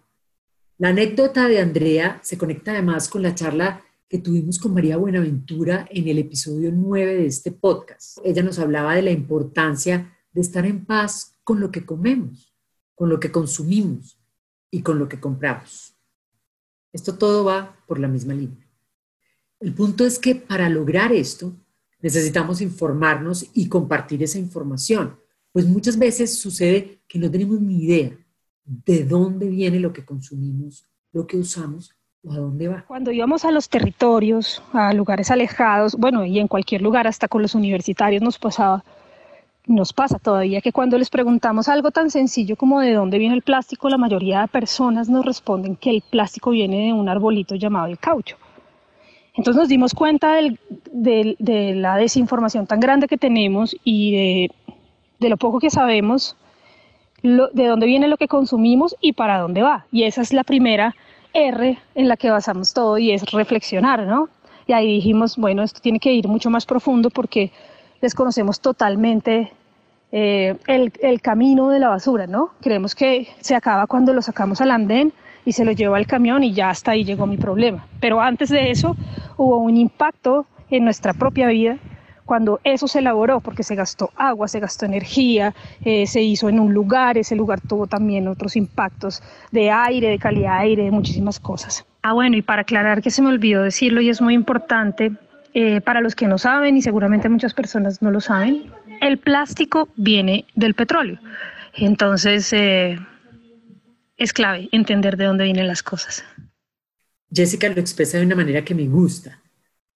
La 0.76 0.88
anécdota 0.88 1.48
de 1.48 1.60
Andrea 1.60 2.20
se 2.22 2.36
conecta 2.36 2.72
además 2.72 3.08
con 3.08 3.22
la 3.22 3.34
charla 3.34 3.82
que 4.08 4.18
tuvimos 4.18 4.58
con 4.58 4.74
María 4.74 4.96
Buenaventura 4.96 5.86
en 5.90 6.08
el 6.08 6.18
episodio 6.18 6.70
9 6.72 7.14
de 7.14 7.26
este 7.26 7.52
podcast. 7.52 8.18
Ella 8.24 8.42
nos 8.42 8.58
hablaba 8.58 8.94
de 8.94 9.02
la 9.02 9.10
importancia 9.10 10.12
de 10.32 10.40
estar 10.40 10.66
en 10.66 10.84
paz 10.84 11.36
con 11.42 11.60
lo 11.60 11.70
que 11.70 11.86
comemos, 11.86 12.53
con 12.94 13.08
lo 13.08 13.18
que 13.20 13.32
consumimos 13.32 14.18
y 14.70 14.82
con 14.82 14.98
lo 14.98 15.08
que 15.08 15.20
compramos. 15.20 15.94
Esto 16.92 17.16
todo 17.16 17.44
va 17.44 17.76
por 17.86 17.98
la 17.98 18.08
misma 18.08 18.34
línea. 18.34 18.68
El 19.60 19.72
punto 19.74 20.04
es 20.04 20.18
que 20.18 20.34
para 20.34 20.68
lograr 20.68 21.12
esto 21.12 21.52
necesitamos 22.00 22.60
informarnos 22.60 23.46
y 23.54 23.68
compartir 23.68 24.22
esa 24.22 24.38
información, 24.38 25.16
pues 25.52 25.66
muchas 25.66 25.98
veces 25.98 26.38
sucede 26.38 27.00
que 27.08 27.18
no 27.18 27.30
tenemos 27.30 27.60
ni 27.60 27.84
idea 27.84 28.16
de 28.64 29.04
dónde 29.04 29.48
viene 29.48 29.80
lo 29.80 29.92
que 29.92 30.04
consumimos, 30.04 30.84
lo 31.12 31.26
que 31.26 31.36
usamos 31.36 31.94
o 32.22 32.32
a 32.32 32.38
dónde 32.38 32.68
va. 32.68 32.84
Cuando 32.86 33.12
íbamos 33.12 33.44
a 33.44 33.50
los 33.50 33.68
territorios, 33.68 34.62
a 34.72 34.92
lugares 34.92 35.30
alejados, 35.30 35.94
bueno, 35.94 36.24
y 36.24 36.38
en 36.38 36.48
cualquier 36.48 36.82
lugar, 36.82 37.06
hasta 37.06 37.28
con 37.28 37.42
los 37.42 37.54
universitarios 37.54 38.22
nos 38.22 38.38
pasaba, 38.38 38.84
nos 39.66 39.92
pasa 39.92 40.18
todavía 40.18 40.60
que 40.60 40.72
cuando 40.72 40.98
les 40.98 41.10
preguntamos 41.10 41.68
algo 41.68 41.90
tan 41.90 42.10
sencillo 42.10 42.56
como 42.56 42.80
de 42.80 42.92
dónde 42.92 43.18
viene 43.18 43.34
el 43.34 43.42
plástico, 43.42 43.88
la 43.88 43.96
mayoría 43.96 44.42
de 44.42 44.48
personas 44.48 45.08
nos 45.08 45.24
responden 45.24 45.76
que 45.76 45.90
el 45.90 46.02
plástico 46.02 46.50
viene 46.50 46.86
de 46.86 46.92
un 46.92 47.08
arbolito 47.08 47.54
llamado 47.54 47.86
el 47.86 47.98
caucho. 47.98 48.36
Entonces 49.36 49.58
nos 49.58 49.68
dimos 49.68 49.94
cuenta 49.94 50.34
de 50.92 51.74
la 51.76 51.96
desinformación 51.96 52.66
tan 52.66 52.78
grande 52.78 53.08
que 53.08 53.18
tenemos 53.18 53.74
y 53.82 54.48
de, 55.18 55.28
lo 55.28 55.36
poco 55.36 55.58
que 55.58 55.70
sabemos, 55.70 56.36
de 57.22 57.66
dónde 57.66 57.86
viene 57.86 58.06
lo 58.06 58.16
que 58.16 58.28
consumimos 58.28 58.94
y 59.00 59.14
para 59.14 59.40
dónde 59.40 59.62
va. 59.62 59.86
Y 59.90 60.04
esa 60.04 60.22
es 60.22 60.32
la 60.32 60.44
primera 60.44 60.94
R 61.32 61.78
en 61.96 62.08
la 62.08 62.16
que 62.16 62.30
basamos 62.30 62.74
todo 62.74 62.96
y 62.98 63.10
es 63.10 63.28
reflexionar, 63.32 64.06
¿no? 64.06 64.28
Y 64.68 64.72
ahí 64.72 64.86
dijimos, 64.86 65.36
bueno, 65.36 65.62
esto 65.62 65.80
tiene 65.80 65.98
que 65.98 66.12
ir 66.12 66.28
mucho 66.28 66.48
más 66.48 66.64
profundo 66.64 67.10
porque 67.10 67.50
desconocemos 68.00 68.60
totalmente 68.60 69.52
eh, 70.12 70.56
el, 70.66 70.92
el, 71.00 71.20
camino 71.20 71.70
de 71.70 71.78
la 71.78 71.88
basura, 71.88 72.26
¿no? 72.26 72.50
Creemos 72.60 72.94
que 72.94 73.28
se 73.40 73.54
acaba 73.54 73.86
cuando 73.86 74.12
lo 74.12 74.22
sacamos 74.22 74.60
al 74.60 74.70
andén 74.70 75.12
y 75.44 75.52
se 75.52 75.64
lo 75.64 75.72
llevó 75.72 75.94
al 75.94 76.06
camión 76.06 76.44
y 76.44 76.52
ya 76.52 76.70
hasta 76.70 76.92
ahí 76.92 77.04
llegó 77.04 77.26
mi 77.26 77.36
problema. 77.36 77.86
Pero 78.00 78.20
antes 78.20 78.48
de 78.48 78.70
eso 78.70 78.96
hubo 79.36 79.58
un 79.58 79.76
impacto 79.76 80.46
en 80.70 80.84
nuestra 80.84 81.12
propia 81.14 81.48
vida 81.48 81.78
cuando 82.24 82.60
eso 82.64 82.88
se 82.88 83.00
elaboró, 83.00 83.40
porque 83.40 83.62
se 83.62 83.74
gastó 83.74 84.10
agua, 84.16 84.48
se 84.48 84.60
gastó 84.60 84.86
energía, 84.86 85.54
eh, 85.84 86.06
se 86.06 86.22
hizo 86.22 86.48
en 86.48 86.58
un 86.58 86.72
lugar, 86.72 87.18
ese 87.18 87.36
lugar 87.36 87.60
tuvo 87.60 87.86
también 87.86 88.28
otros 88.28 88.56
impactos 88.56 89.22
de 89.52 89.70
aire, 89.70 90.08
de 90.08 90.18
calidad 90.18 90.58
de 90.58 90.64
aire, 90.64 90.84
de 90.84 90.90
muchísimas 90.90 91.38
cosas. 91.38 91.84
Ah, 92.02 92.12
bueno, 92.12 92.36
y 92.36 92.42
para 92.42 92.62
aclarar 92.62 93.02
que 93.02 93.10
se 93.10 93.22
me 93.22 93.28
olvidó 93.28 93.62
decirlo 93.62 94.00
y 94.00 94.08
es 94.08 94.20
muy 94.20 94.34
importante, 94.34 95.12
eh, 95.54 95.80
para 95.80 96.00
los 96.00 96.14
que 96.14 96.26
no 96.26 96.36
saben 96.36 96.76
y 96.76 96.82
seguramente 96.82 97.28
muchas 97.28 97.54
personas 97.54 98.02
no 98.02 98.10
lo 98.10 98.20
saben, 98.20 98.72
el 99.00 99.18
plástico 99.18 99.88
viene 99.96 100.46
del 100.54 100.74
petróleo. 100.74 101.18
Entonces, 101.74 102.52
eh, 102.52 102.98
es 104.16 104.32
clave 104.32 104.68
entender 104.72 105.16
de 105.16 105.24
dónde 105.26 105.44
vienen 105.44 105.68
las 105.68 105.82
cosas. 105.82 106.24
Jessica 107.32 107.68
lo 107.68 107.80
expresa 107.80 108.18
de 108.18 108.26
una 108.26 108.36
manera 108.36 108.64
que 108.64 108.74
me 108.74 108.86
gusta. 108.86 109.40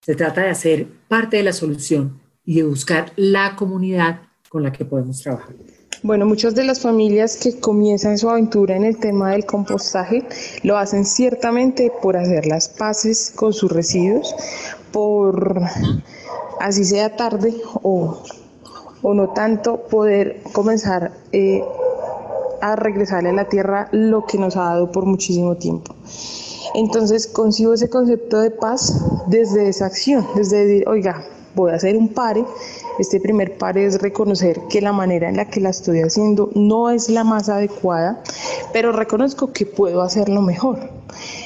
Se 0.01 0.15
trata 0.15 0.43
de 0.43 0.51
hacer 0.51 0.87
parte 1.09 1.37
de 1.37 1.43
la 1.43 1.53
solución 1.53 2.21
y 2.45 2.57
de 2.57 2.63
buscar 2.63 3.13
la 3.17 3.55
comunidad 3.57 4.21
con 4.49 4.63
la 4.63 4.73
que 4.73 4.85
podemos 4.85 5.21
trabajar. 5.21 5.55
Bueno, 6.05 6.27
muchas 6.27 6.55
de 6.55 6.63
las 6.63 6.81
familias 6.81 7.37
que 7.37 7.59
comienzan 7.59 8.19
su 8.19 8.31
aventura 8.31 8.77
en 8.77 8.85
el 8.85 8.99
tema 8.99 9.33
del 9.33 9.45
compostaje 9.45 10.25
lo 10.63 10.79
hacen 10.79 11.05
ciertamente 11.05 11.93
por 12.01 12.17
hacer 12.17 12.47
las 12.47 12.69
paces 12.69 13.33
con 13.35 13.53
sus 13.53 13.73
residuos, 13.73 14.33
por, 14.93 15.61
así 16.61 16.85
sea 16.85 17.17
tarde 17.17 17.53
o, 17.83 18.23
o 19.03 19.15
no 19.15 19.31
tanto, 19.31 19.89
poder 19.89 20.41
comenzar 20.53 21.11
eh, 21.33 21.65
a 22.61 22.77
regresarle 22.77 23.31
a 23.31 23.33
la 23.33 23.49
tierra 23.49 23.89
lo 23.91 24.25
que 24.25 24.39
nos 24.39 24.57
ha 24.57 24.65
dado 24.65 24.93
por 24.93 25.05
muchísimo 25.05 25.57
tiempo. 25.57 25.97
Entonces 26.75 27.27
concibo 27.27 27.75
ese 27.75 27.91
concepto 27.91 28.39
de 28.39 28.53
paz 28.53 29.05
desde 29.27 29.69
esa 29.69 29.87
acción, 29.87 30.25
desde 30.37 30.65
decir, 30.65 30.89
oiga, 30.89 31.25
voy 31.57 31.73
a 31.73 31.75
hacer 31.75 31.97
un 31.97 32.09
pare. 32.09 32.45
Este 32.99 33.21
primer 33.21 33.57
pare 33.57 33.85
es 33.85 34.01
reconocer 34.03 34.61
que 34.69 34.81
la 34.81 34.93
manera 34.93 35.29
en 35.29 35.37
la 35.37 35.45
que 35.45 35.61
la 35.61 35.71
estoy 35.71 36.01
haciendo 36.01 36.51
no 36.55 36.91
es 36.91 37.09
la 37.09 37.23
más 37.23 37.49
adecuada, 37.49 38.23
pero 38.73 38.93
reconozco 38.93 39.53
que 39.53 39.67
puedo 39.67 40.03
hacerlo 40.03 40.43
mejor. 40.43 40.91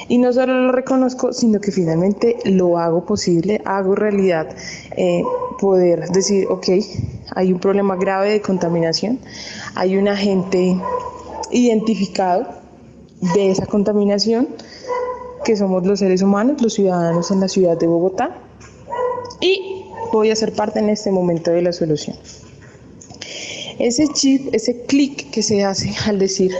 Y 0.07 0.17
no 0.17 0.33
solo 0.33 0.59
lo 0.59 0.71
reconozco, 0.71 1.31
sino 1.31 1.59
que 1.61 1.71
finalmente 1.71 2.37
lo 2.45 2.77
hago 2.77 3.05
posible, 3.05 3.61
hago 3.65 3.95
realidad 3.95 4.47
eh, 4.97 5.23
poder 5.59 6.09
decir, 6.09 6.47
ok, 6.49 6.67
hay 7.35 7.53
un 7.53 7.59
problema 7.59 7.95
grave 7.95 8.31
de 8.31 8.41
contaminación, 8.41 9.19
hay 9.75 9.97
un 9.97 10.07
agente 10.07 10.77
identificado 11.51 12.47
de 13.35 13.51
esa 13.51 13.65
contaminación, 13.65 14.49
que 15.45 15.55
somos 15.55 15.85
los 15.85 15.99
seres 15.99 16.21
humanos, 16.21 16.61
los 16.61 16.73
ciudadanos 16.73 17.29
en 17.31 17.39
la 17.39 17.47
ciudad 17.47 17.77
de 17.77 17.87
Bogotá, 17.87 18.37
y 19.39 19.72
voy 20.13 20.29
a 20.29 20.35
ser 20.35 20.53
parte 20.53 20.79
en 20.79 20.89
este 20.89 21.11
momento 21.11 21.51
de 21.51 21.63
la 21.63 21.73
solución. 21.73 22.15
Ese 23.79 24.07
chip, 24.13 24.53
ese 24.53 24.85
clic 24.85 25.31
que 25.31 25.41
se 25.41 25.63
hace 25.63 25.93
al 26.05 26.19
decir 26.19 26.51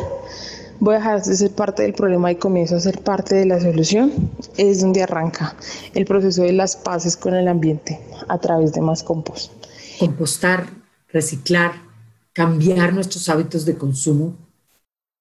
voy 0.80 0.96
a 0.96 0.98
dejar 0.98 1.24
de 1.24 1.36
ser 1.36 1.52
parte 1.52 1.84
del 1.84 1.94
problema 1.94 2.32
y 2.32 2.36
comienzo 2.36 2.76
a 2.76 2.80
ser 2.80 3.00
parte 3.02 3.36
de 3.36 3.46
la 3.46 3.62
solución, 3.62 4.12
es 4.58 4.82
donde 4.82 5.04
arranca 5.04 5.56
el 5.94 6.04
proceso 6.06 6.42
de 6.42 6.52
las 6.52 6.76
paces 6.76 7.16
con 7.16 7.36
el 7.36 7.48
ambiente 7.48 8.00
a 8.28 8.38
través 8.40 8.74
de 8.74 8.82
más 8.82 9.04
compost. 9.04 9.52
Compostar, 10.00 10.68
reciclar, 11.10 11.74
cambiar 12.34 12.92
nuestros 12.92 13.30
hábitos 13.30 13.66
de 13.66 13.78
consumo, 13.78 14.36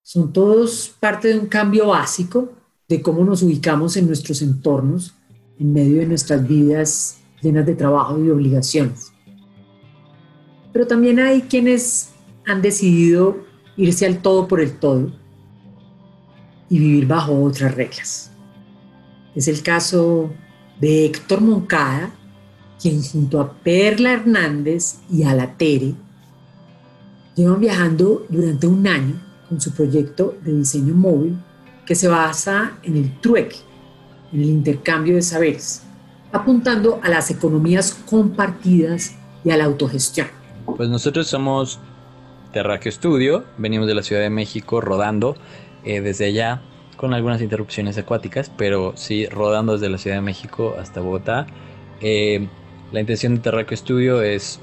son 0.03 0.33
todos 0.33 0.93
parte 0.99 1.29
de 1.29 1.39
un 1.39 1.47
cambio 1.47 1.89
básico 1.89 2.49
de 2.89 3.03
cómo 3.03 3.23
nos 3.25 3.43
ubicamos 3.43 3.97
en 3.97 4.07
nuestros 4.07 4.43
entornos 4.43 5.15
en 5.61 5.73
medio 5.73 6.01
de 6.01 6.07
nuestras 6.07 6.49
vidas 6.49 7.22
llenas 7.43 7.67
de 7.67 7.75
trabajo 7.75 8.23
y 8.23 8.31
obligaciones. 8.31 9.13
Pero 10.73 10.87
también 10.87 11.19
hay 11.19 11.43
quienes 11.43 12.13
han 12.47 12.63
decidido 12.63 13.37
irse 13.77 14.07
al 14.07 14.23
todo 14.23 14.49
por 14.49 14.61
el 14.61 14.79
todo 14.79 15.13
y 16.69 16.79
vivir 16.79 17.07
bajo 17.07 17.43
otras 17.43 17.75
reglas. 17.75 18.33
Es 19.35 19.49
el 19.49 19.63
caso 19.63 20.31
de 20.81 21.07
Héctor 21.07 21.41
Moncada, 21.41 22.11
quien 22.81 23.03
junto 23.03 23.41
a 23.41 23.53
Perla 23.53 24.13
Hernández 24.13 24.99
y 25.11 25.23
a 25.23 25.35
la 25.35 25.57
Tere 25.57 25.95
llevan 27.35 27.61
viajando 27.61 28.27
durante 28.29 28.67
un 28.67 28.87
año 28.87 29.21
con 29.49 29.61
su 29.61 29.73
proyecto 29.73 30.37
de 30.43 30.53
diseño 30.55 30.95
móvil 30.95 31.37
que 31.87 31.95
se 31.95 32.09
basa 32.09 32.79
en 32.83 32.97
el 32.97 33.21
trueque, 33.21 33.57
en 34.33 34.41
el 34.41 34.49
intercambio 34.49 35.15
de 35.15 35.23
saberes, 35.23 35.83
apuntando 36.33 37.01
a 37.03 37.09
las 37.09 37.31
economías 37.31 37.93
compartidas 38.09 39.17
y 39.45 39.51
a 39.51 39.57
la 39.57 39.65
autogestión. 39.65 40.29
Pues 40.77 40.89
nosotros 40.89 41.27
somos 41.27 41.79
Terráqueo 42.53 42.93
Studio, 42.93 43.45
venimos 43.59 43.87
de 43.87 43.95
la 43.95 44.03
Ciudad 44.03 44.23
de 44.23 44.31
México 44.31 44.81
rodando 44.81 45.37
eh, 45.85 46.01
desde 46.01 46.27
allá 46.27 46.63
con 46.97 47.15
algunas 47.15 47.41
interrupciones 47.43 47.99
acuáticas, 47.99 48.51
pero 48.57 48.93
sí 48.95 49.27
rodando 49.27 49.73
desde 49.73 49.89
la 49.89 49.99
Ciudad 49.99 50.17
de 50.17 50.23
México 50.23 50.77
hasta 50.79 51.01
Bogotá. 51.01 51.47
Eh, 52.01 52.47
la 52.93 53.01
intención 53.01 53.35
de 53.35 53.41
Terráqueo 53.41 53.77
Studio 53.77 54.23
es 54.23 54.61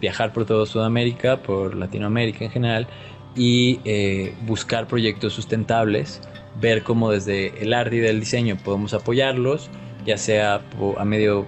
viajar 0.00 0.32
por 0.32 0.46
toda 0.46 0.66
Sudamérica, 0.66 1.42
por 1.42 1.74
Latinoamérica 1.76 2.44
en 2.44 2.50
general, 2.50 2.88
y 3.36 3.80
eh, 3.84 4.34
buscar 4.46 4.86
proyectos 4.86 5.32
sustentables, 5.34 6.20
ver 6.60 6.82
cómo 6.82 7.10
desde 7.10 7.62
el 7.62 7.72
arte 7.72 7.96
y 7.96 8.00
del 8.00 8.20
diseño 8.20 8.56
podemos 8.62 8.94
apoyarlos, 8.94 9.70
ya 10.04 10.16
sea 10.16 10.62
a 10.96 11.04
medio 11.04 11.46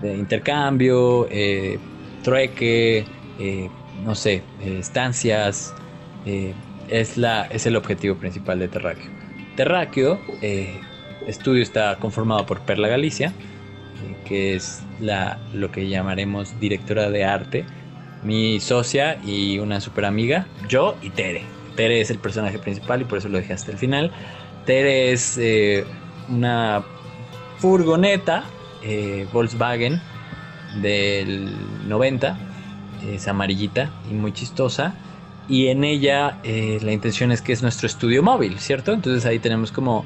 de 0.00 0.14
intercambio, 0.16 1.26
eh, 1.30 1.78
trueque, 2.22 3.04
eh, 3.38 3.68
no 4.04 4.14
sé, 4.14 4.42
estancias. 4.64 5.74
es, 6.88 7.16
la, 7.16 7.46
es 7.46 7.66
el 7.66 7.76
objetivo 7.76 8.16
principal 8.16 8.58
de 8.58 8.68
Terráqueo. 8.68 9.10
Terráqueo 9.56 10.20
Estudio 11.26 11.62
está 11.62 11.96
conformado 11.96 12.44
por 12.44 12.60
Perla 12.60 12.88
Galicia, 12.88 13.32
que 14.26 14.54
es 14.54 14.82
la, 15.00 15.38
lo 15.54 15.70
que 15.70 15.88
llamaremos 15.88 16.58
directora 16.60 17.10
de 17.10 17.24
arte 17.24 17.64
mi 18.24 18.58
socia 18.58 19.18
y 19.22 19.58
una 19.58 19.80
super 19.80 20.06
amiga, 20.06 20.46
yo 20.68 20.96
y 21.02 21.10
Tere. 21.10 21.42
Tere 21.76 22.00
es 22.00 22.10
el 22.10 22.18
personaje 22.18 22.58
principal 22.58 23.02
y 23.02 23.04
por 23.04 23.18
eso 23.18 23.28
lo 23.28 23.38
dejé 23.38 23.52
hasta 23.52 23.70
el 23.70 23.78
final. 23.78 24.10
Tere 24.64 25.12
es 25.12 25.36
eh, 25.38 25.84
una 26.28 26.82
furgoneta 27.64 28.44
eh, 28.82 29.26
Volkswagen 29.32 29.98
del 30.82 31.48
90, 31.88 32.36
es 33.08 33.26
amarillita 33.26 33.90
y 34.10 34.12
muy 34.12 34.32
chistosa. 34.32 34.92
Y 35.48 35.68
en 35.68 35.82
ella 35.82 36.40
eh, 36.44 36.78
la 36.82 36.92
intención 36.92 37.32
es 37.32 37.40
que 37.40 37.54
es 37.54 37.62
nuestro 37.62 37.86
estudio 37.86 38.22
móvil, 38.22 38.58
¿cierto? 38.58 38.92
Entonces 38.92 39.24
ahí 39.24 39.38
tenemos 39.38 39.72
como 39.72 40.04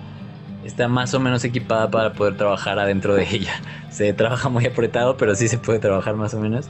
está 0.64 0.86
más 0.86 1.14
o 1.14 1.18
menos 1.18 1.42
equipada 1.42 1.90
para 1.90 2.12
poder 2.12 2.36
trabajar 2.36 2.78
adentro 2.78 3.16
de 3.16 3.24
ella. 3.28 3.60
Se 3.90 4.12
trabaja 4.12 4.48
muy 4.48 4.64
apretado, 4.64 5.16
pero 5.16 5.34
sí 5.34 5.48
se 5.48 5.58
puede 5.58 5.80
trabajar 5.80 6.14
más 6.14 6.34
o 6.34 6.38
menos. 6.38 6.68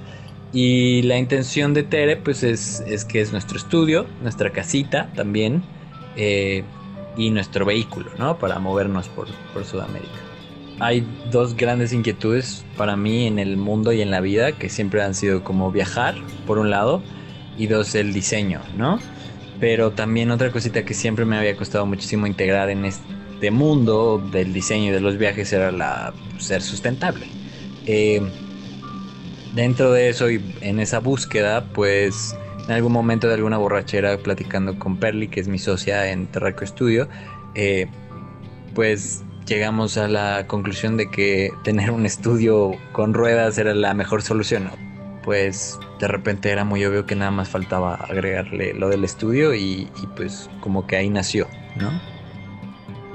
Y 0.55 1.03
la 1.03 1.19
intención 1.19 1.75
de 1.75 1.83
Tere, 1.83 2.17
pues 2.17 2.43
es, 2.43 3.05
que 3.05 3.21
es 3.21 3.31
nuestro 3.33 3.59
estudio, 3.59 4.07
nuestra 4.23 4.53
casita 4.53 5.11
también, 5.15 5.63
eh, 6.17 6.65
y 7.19 7.29
nuestro 7.29 7.67
vehículo, 7.67 8.11
¿no? 8.19 8.39
Para 8.39 8.59
movernos 8.59 9.09
por, 9.09 9.29
por 9.53 9.67
Sudamérica. 9.67 10.28
Hay 10.81 11.07
dos 11.31 11.57
grandes 11.57 11.93
inquietudes 11.93 12.65
para 12.77 12.97
mí 12.97 13.27
en 13.27 13.39
el 13.39 13.57
mundo 13.57 13.93
y 13.93 14.01
en 14.01 14.11
la 14.11 14.21
vida, 14.21 14.53
que 14.53 14.69
siempre 14.69 15.03
han 15.03 15.15
sido 15.15 15.43
como 15.43 15.73
viajar, 15.73 16.15
por 16.47 16.59
un 16.59 16.71
lado, 16.71 17.03
y 17.57 17.67
dos, 17.67 17.95
el 17.95 18.13
diseño, 18.13 18.61
¿no? 18.77 19.01
Pero 19.59 19.91
también 19.91 20.31
otra 20.31 20.53
cosita 20.53 20.85
que 20.85 20.95
siempre 20.95 21.25
me 21.25 21.37
había 21.37 21.57
costado 21.57 21.85
muchísimo 21.85 22.29
integrar 22.29 22.71
en 22.71 22.85
este 22.85 23.51
mundo 23.51 24.23
del 24.31 24.53
diseño 24.53 24.91
y 24.91 24.91
de 24.91 25.01
los 25.01 25.19
viajes 25.19 25.53
era 25.53 25.73
la 25.73 26.15
ser 26.39 26.63
sustentable. 26.63 27.27
Eh, 27.87 28.23
dentro 29.55 29.93
de 29.93 30.09
eso 30.09 30.31
y 30.31 30.41
en 30.61 30.79
esa 30.79 31.01
búsqueda, 31.01 31.65
pues 31.73 32.37
en 32.69 32.75
algún 32.75 32.93
momento 32.93 33.27
de 33.27 33.35
alguna 33.35 33.59
borrachera 33.59 34.19
platicando 34.19 34.79
con 34.79 34.99
Perly, 34.99 35.29
que 35.29 35.41
es 35.41 35.49
mi 35.49 35.59
socia 35.59 36.13
en 36.13 36.27
Terraco 36.29 36.65
Studio, 36.65 37.09
eh, 37.57 37.89
pues 38.75 39.25
llegamos 39.49 39.97
a 39.97 40.07
la 40.09 40.47
conclusión 40.47 40.97
de 40.97 41.11
que 41.11 41.51
tener 41.65 41.91
un 41.91 42.05
estudio 42.07 42.73
con 42.93 43.15
ruedas 43.15 43.57
era 43.59 43.75
la 43.75 43.95
mejor 43.95 44.23
solución. 44.23 44.71
Pues 45.25 45.79
de 45.99 46.09
repente 46.09 46.51
era 46.51 46.65
muy 46.65 46.85
obvio 46.85 47.07
que 47.07 47.17
nada 47.17 47.31
más 47.31 47.49
faltaba 47.49 47.95
agregarle 47.95 48.75
lo 48.75 48.89
del 48.89 49.05
estudio 49.05 49.55
y, 49.55 49.89
y 50.03 50.07
pues 50.17 50.49
como 50.61 50.87
que 50.87 50.97
ahí 50.97 51.11
nació, 51.11 51.49
¿no? 51.77 51.91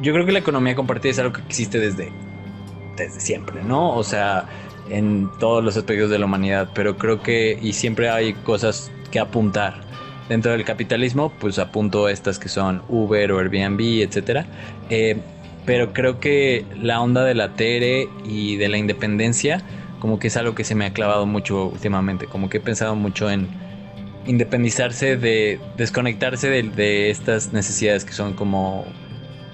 Yo 0.02 0.12
creo 0.14 0.26
que 0.26 0.32
la 0.32 0.40
economía 0.40 0.76
compartida 0.76 1.12
es 1.12 1.20
algo 1.20 1.34
que 1.34 1.42
existe 1.42 1.80
desde, 1.80 2.12
desde 2.98 3.20
siempre, 3.20 3.64
¿no? 3.64 3.96
O 3.96 4.04
sea, 4.04 4.48
en 4.90 5.30
todos 5.40 5.64
los 5.64 5.78
aspectos 5.78 6.10
de 6.10 6.20
la 6.20 6.26
humanidad, 6.26 6.70
pero 6.74 6.98
creo 6.98 7.22
que 7.22 7.58
y 7.62 7.74
siempre 7.74 8.10
hay 8.10 8.34
cosas 8.34 8.92
que 9.12 9.20
apuntar. 9.20 9.82
Dentro 10.30 10.54
del 10.54 10.64
capitalismo, 10.64 11.34
pues 11.38 11.60
apunto 11.60 12.08
estas 12.08 12.40
que 12.40 12.48
son 12.48 12.82
Uber 12.88 13.34
o 13.34 13.40
Airbnb, 13.40 14.02
etcétera. 14.02 14.46
Eh, 14.90 15.18
pero 15.66 15.94
creo 15.94 16.20
que 16.20 16.66
la 16.82 17.02
onda 17.02 17.24
de 17.24 17.36
la 17.36 17.54
Tere 17.54 18.10
y 18.26 18.58
de 18.58 18.70
la 18.70 18.78
independencia, 18.78 19.62
como 20.00 20.20
que 20.20 20.28
es 20.28 20.38
algo 20.38 20.56
que 20.56 20.64
se 20.64 20.76
me 20.76 20.86
ha 20.86 20.94
clavado 20.94 21.26
mucho 21.26 21.68
últimamente. 21.68 22.26
Como 22.26 22.50
que 22.50 22.58
he 22.58 22.62
pensado 22.62 22.96
mucho 22.96 23.30
en 23.30 23.48
independizarse 24.26 25.18
de 25.18 25.60
desconectarse 25.78 26.50
de, 26.50 27.10
estas 27.10 27.54
necesidades 27.54 28.06
que 28.06 28.14
son 28.14 28.34
como 28.34 28.86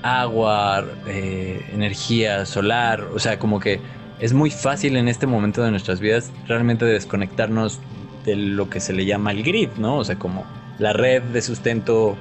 agua, 0.02 0.86
eh, 1.08 1.66
energía 1.74 2.46
solar, 2.46 3.02
o 3.14 3.20
sea, 3.20 3.38
como 3.38 3.60
que 3.60 3.80
es 4.20 4.34
muy 4.34 4.52
fácil 4.52 4.96
en 4.96 5.08
este 5.08 5.28
momento 5.28 5.64
de 5.64 5.72
nuestras 5.72 6.00
vidas 6.00 6.32
realmente 6.48 6.86
desconectarnos 6.86 7.80
de 8.26 8.36
lo 8.36 8.70
que 8.70 8.80
se 8.80 8.94
le 8.94 9.06
llama 9.06 9.32
el 9.32 9.44
grid, 9.44 9.70
¿no? 9.78 9.98
O 9.98 10.04
sea, 10.04 10.16
como 10.18 10.46
la 10.78 10.94
red 10.94 11.22
de 11.24 11.42
sustento 11.42 12.18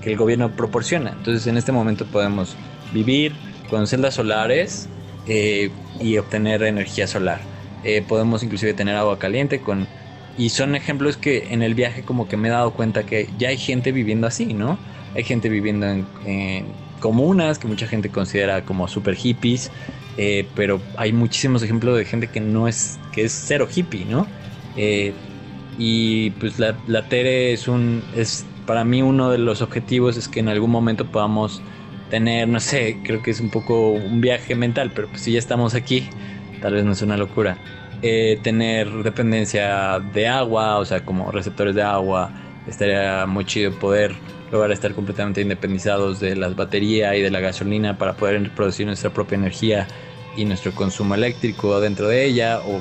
que 0.00 0.12
el 0.12 0.16
gobierno 0.16 0.50
proporciona. 0.50 1.10
Entonces, 1.10 1.46
en 1.46 1.56
este 1.56 1.72
momento 1.72 2.06
podemos 2.06 2.56
vivir 2.94 3.32
con 3.68 3.86
celdas 3.86 4.14
solares 4.14 4.88
eh, 5.26 5.70
y 6.00 6.16
obtener 6.16 6.62
energía 6.62 7.06
solar. 7.06 7.40
Eh, 7.82 8.02
podemos 8.06 8.42
inclusive 8.42 8.72
tener 8.72 8.96
agua 8.96 9.18
caliente 9.18 9.60
con... 9.60 9.86
Y 10.38 10.48
son 10.48 10.74
ejemplos 10.74 11.16
que 11.16 11.52
en 11.52 11.62
el 11.62 11.74
viaje 11.74 12.02
como 12.02 12.26
que 12.26 12.36
me 12.36 12.48
he 12.48 12.50
dado 12.50 12.72
cuenta 12.72 13.04
que 13.04 13.28
ya 13.38 13.50
hay 13.50 13.58
gente 13.58 13.92
viviendo 13.92 14.26
así, 14.26 14.46
¿no? 14.46 14.78
Hay 15.14 15.22
gente 15.22 15.48
viviendo 15.48 15.86
en, 15.86 16.66
comunas 16.98 17.58
que 17.58 17.68
mucha 17.68 17.86
gente 17.86 18.08
considera 18.08 18.64
como 18.64 18.88
super 18.88 19.14
hippies, 19.14 19.70
eh, 20.16 20.46
pero 20.56 20.80
hay 20.96 21.12
muchísimos 21.12 21.62
ejemplos 21.62 21.96
de 21.98 22.04
gente 22.04 22.28
que 22.28 22.40
no 22.40 22.66
es, 22.66 22.98
que 23.12 23.24
es 23.24 23.44
cero 23.46 23.68
hippie, 23.72 24.06
¿no? 24.06 24.26
Y 25.78 26.30
pues 26.30 26.58
la, 26.58 26.76
la, 26.86 27.08
Tere 27.08 27.52
es 27.52 27.68
un, 27.68 28.02
es 28.16 28.44
para 28.66 28.84
mí 28.84 29.02
uno 29.02 29.30
de 29.30 29.38
los 29.38 29.62
objetivos 29.62 30.16
es 30.16 30.28
que 30.28 30.40
en 30.40 30.48
algún 30.48 30.70
momento 30.70 31.06
podamos 31.06 31.62
tener, 32.14 32.46
no 32.46 32.60
sé, 32.60 33.00
creo 33.02 33.22
que 33.22 33.32
es 33.32 33.40
un 33.40 33.50
poco 33.50 33.90
un 33.90 34.20
viaje 34.20 34.54
mental, 34.54 34.92
pero 34.94 35.08
pues 35.08 35.22
si 35.22 35.32
ya 35.32 35.40
estamos 35.40 35.74
aquí, 35.74 36.08
tal 36.62 36.74
vez 36.74 36.84
no 36.84 36.92
es 36.92 37.02
una 37.02 37.16
locura. 37.16 37.58
Eh, 38.02 38.38
tener 38.40 38.88
dependencia 39.02 39.98
de 39.98 40.28
agua, 40.28 40.78
o 40.78 40.84
sea, 40.84 41.04
como 41.04 41.32
receptores 41.32 41.74
de 41.74 41.82
agua, 41.82 42.32
estaría 42.68 43.26
muy 43.26 43.44
chido 43.46 43.72
poder 43.80 44.14
lograr 44.52 44.70
estar 44.70 44.94
completamente 44.94 45.40
independizados 45.40 46.20
de 46.20 46.36
las 46.36 46.54
baterías 46.54 47.16
y 47.16 47.20
de 47.20 47.32
la 47.32 47.40
gasolina 47.40 47.98
para 47.98 48.12
poder 48.12 48.48
producir 48.50 48.86
nuestra 48.86 49.10
propia 49.10 49.34
energía 49.34 49.88
y 50.36 50.44
nuestro 50.44 50.72
consumo 50.72 51.16
eléctrico 51.16 51.80
dentro 51.80 52.06
de 52.06 52.26
ella 52.26 52.60
o, 52.60 52.80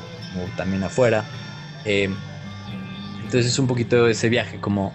también 0.58 0.84
afuera. 0.84 1.26
Eh, 1.86 2.08
entonces 3.18 3.48
es 3.48 3.58
un 3.58 3.66
poquito 3.66 4.08
ese 4.08 4.30
viaje, 4.30 4.60
como 4.60 4.94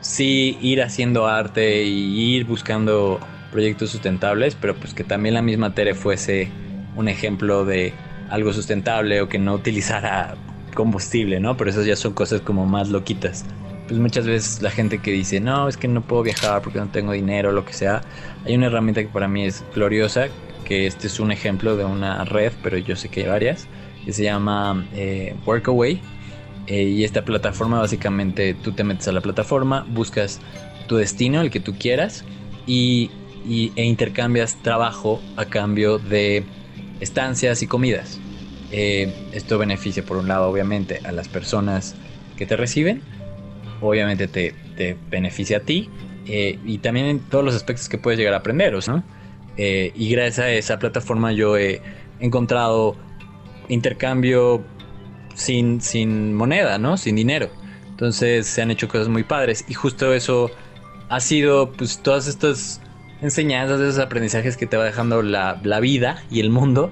sí 0.00 0.58
ir 0.60 0.82
haciendo 0.82 1.26
arte 1.26 1.82
y 1.84 2.36
ir 2.36 2.44
buscando 2.44 3.20
proyectos 3.50 3.90
sustentables, 3.90 4.56
pero 4.60 4.76
pues 4.76 4.94
que 4.94 5.04
también 5.04 5.34
la 5.34 5.42
misma 5.42 5.74
Tere 5.74 5.94
fuese 5.94 6.48
un 6.96 7.08
ejemplo 7.08 7.64
de 7.64 7.92
algo 8.28 8.52
sustentable 8.52 9.20
o 9.20 9.28
que 9.28 9.38
no 9.38 9.54
utilizara 9.54 10.36
combustible, 10.74 11.40
¿no? 11.40 11.56
Pero 11.56 11.70
esas 11.70 11.86
ya 11.86 11.96
son 11.96 12.12
cosas 12.12 12.40
como 12.40 12.66
más 12.66 12.90
loquitas 12.90 13.44
pues 13.90 13.98
muchas 13.98 14.24
veces 14.24 14.62
la 14.62 14.70
gente 14.70 14.98
que 14.98 15.10
dice, 15.10 15.40
no, 15.40 15.66
es 15.66 15.76
que 15.76 15.88
no 15.88 16.00
puedo 16.00 16.22
viajar 16.22 16.62
porque 16.62 16.78
no 16.78 16.86
tengo 16.90 17.10
dinero, 17.10 17.50
lo 17.50 17.64
que 17.64 17.72
sea, 17.72 18.02
hay 18.44 18.54
una 18.54 18.66
herramienta 18.66 19.02
que 19.02 19.08
para 19.08 19.26
mí 19.26 19.44
es 19.44 19.64
gloriosa, 19.74 20.28
que 20.64 20.86
este 20.86 21.08
es 21.08 21.18
un 21.18 21.32
ejemplo 21.32 21.76
de 21.76 21.84
una 21.84 22.24
red, 22.24 22.52
pero 22.62 22.78
yo 22.78 22.94
sé 22.94 23.08
que 23.08 23.22
hay 23.22 23.26
varias, 23.26 23.66
que 24.04 24.12
se 24.12 24.22
llama 24.22 24.86
eh, 24.94 25.34
Workaway. 25.44 26.00
Eh, 26.68 26.84
y 26.84 27.02
esta 27.02 27.24
plataforma 27.24 27.80
básicamente 27.80 28.54
tú 28.54 28.70
te 28.70 28.84
metes 28.84 29.08
a 29.08 29.12
la 29.12 29.22
plataforma, 29.22 29.84
buscas 29.90 30.38
tu 30.86 30.96
destino, 30.96 31.40
el 31.40 31.50
que 31.50 31.58
tú 31.58 31.74
quieras, 31.76 32.24
y, 32.68 33.10
e 33.44 33.84
intercambias 33.84 34.56
trabajo 34.62 35.20
a 35.36 35.46
cambio 35.46 35.98
de 35.98 36.44
estancias 37.00 37.62
y 37.62 37.66
comidas. 37.66 38.20
Eh, 38.70 39.12
esto 39.32 39.58
beneficia 39.58 40.04
por 40.04 40.16
un 40.16 40.28
lado 40.28 40.48
obviamente 40.48 41.00
a 41.04 41.12
las 41.12 41.28
personas 41.28 41.96
que 42.36 42.46
te 42.46 42.56
reciben, 42.56 43.02
obviamente 43.80 44.28
te, 44.28 44.54
beneficia 45.10 45.58
a 45.58 45.60
ti 45.60 45.90
eh, 46.26 46.58
y 46.64 46.78
también 46.78 47.06
en 47.06 47.18
todos 47.18 47.44
los 47.44 47.54
aspectos 47.54 47.88
que 47.88 47.98
puedes 47.98 48.18
llegar 48.18 48.32
a 48.32 48.38
aprender, 48.38 48.72
¿no? 48.88 49.02
Eh, 49.56 49.92
y 49.94 50.10
gracias 50.10 50.38
a 50.38 50.50
esa 50.50 50.78
plataforma 50.78 51.32
yo 51.32 51.58
he 51.58 51.82
encontrado 52.18 52.96
intercambio 53.68 54.64
sin, 55.34 55.80
sin 55.80 56.34
moneda, 56.34 56.78
¿no? 56.78 56.96
Sin 56.96 57.16
dinero. 57.16 57.50
Entonces 57.90 58.46
se 58.46 58.62
han 58.62 58.70
hecho 58.70 58.88
cosas 58.88 59.08
muy 59.08 59.24
padres 59.24 59.64
y 59.68 59.74
justo 59.74 60.14
eso 60.14 60.50
ha 61.10 61.20
sido 61.20 61.72
pues 61.72 61.98
todas 61.98 62.26
estas 62.26 62.80
enseñanzas, 63.22 63.80
esos 63.80 63.98
aprendizajes 63.98 64.56
que 64.56 64.66
te 64.66 64.76
va 64.76 64.84
dejando 64.84 65.22
la, 65.22 65.60
la 65.62 65.80
vida 65.80 66.22
y 66.30 66.40
el 66.40 66.50
mundo, 66.50 66.90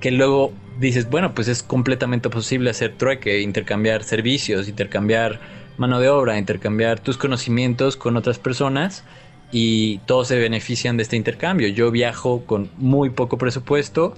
que 0.00 0.10
luego 0.10 0.52
dices, 0.78 1.08
bueno, 1.10 1.34
pues 1.34 1.48
es 1.48 1.62
completamente 1.62 2.30
posible 2.30 2.70
hacer 2.70 2.94
trueque, 2.96 3.40
intercambiar 3.40 4.02
servicios, 4.02 4.68
intercambiar 4.68 5.40
mano 5.76 6.00
de 6.00 6.08
obra, 6.08 6.38
intercambiar 6.38 7.00
tus 7.00 7.16
conocimientos 7.16 7.96
con 7.96 8.16
otras 8.16 8.38
personas 8.38 9.04
y 9.52 9.98
todos 10.06 10.28
se 10.28 10.38
benefician 10.38 10.96
de 10.96 11.02
este 11.02 11.16
intercambio. 11.16 11.68
Yo 11.68 11.90
viajo 11.90 12.44
con 12.46 12.70
muy 12.76 13.10
poco 13.10 13.38
presupuesto 13.38 14.14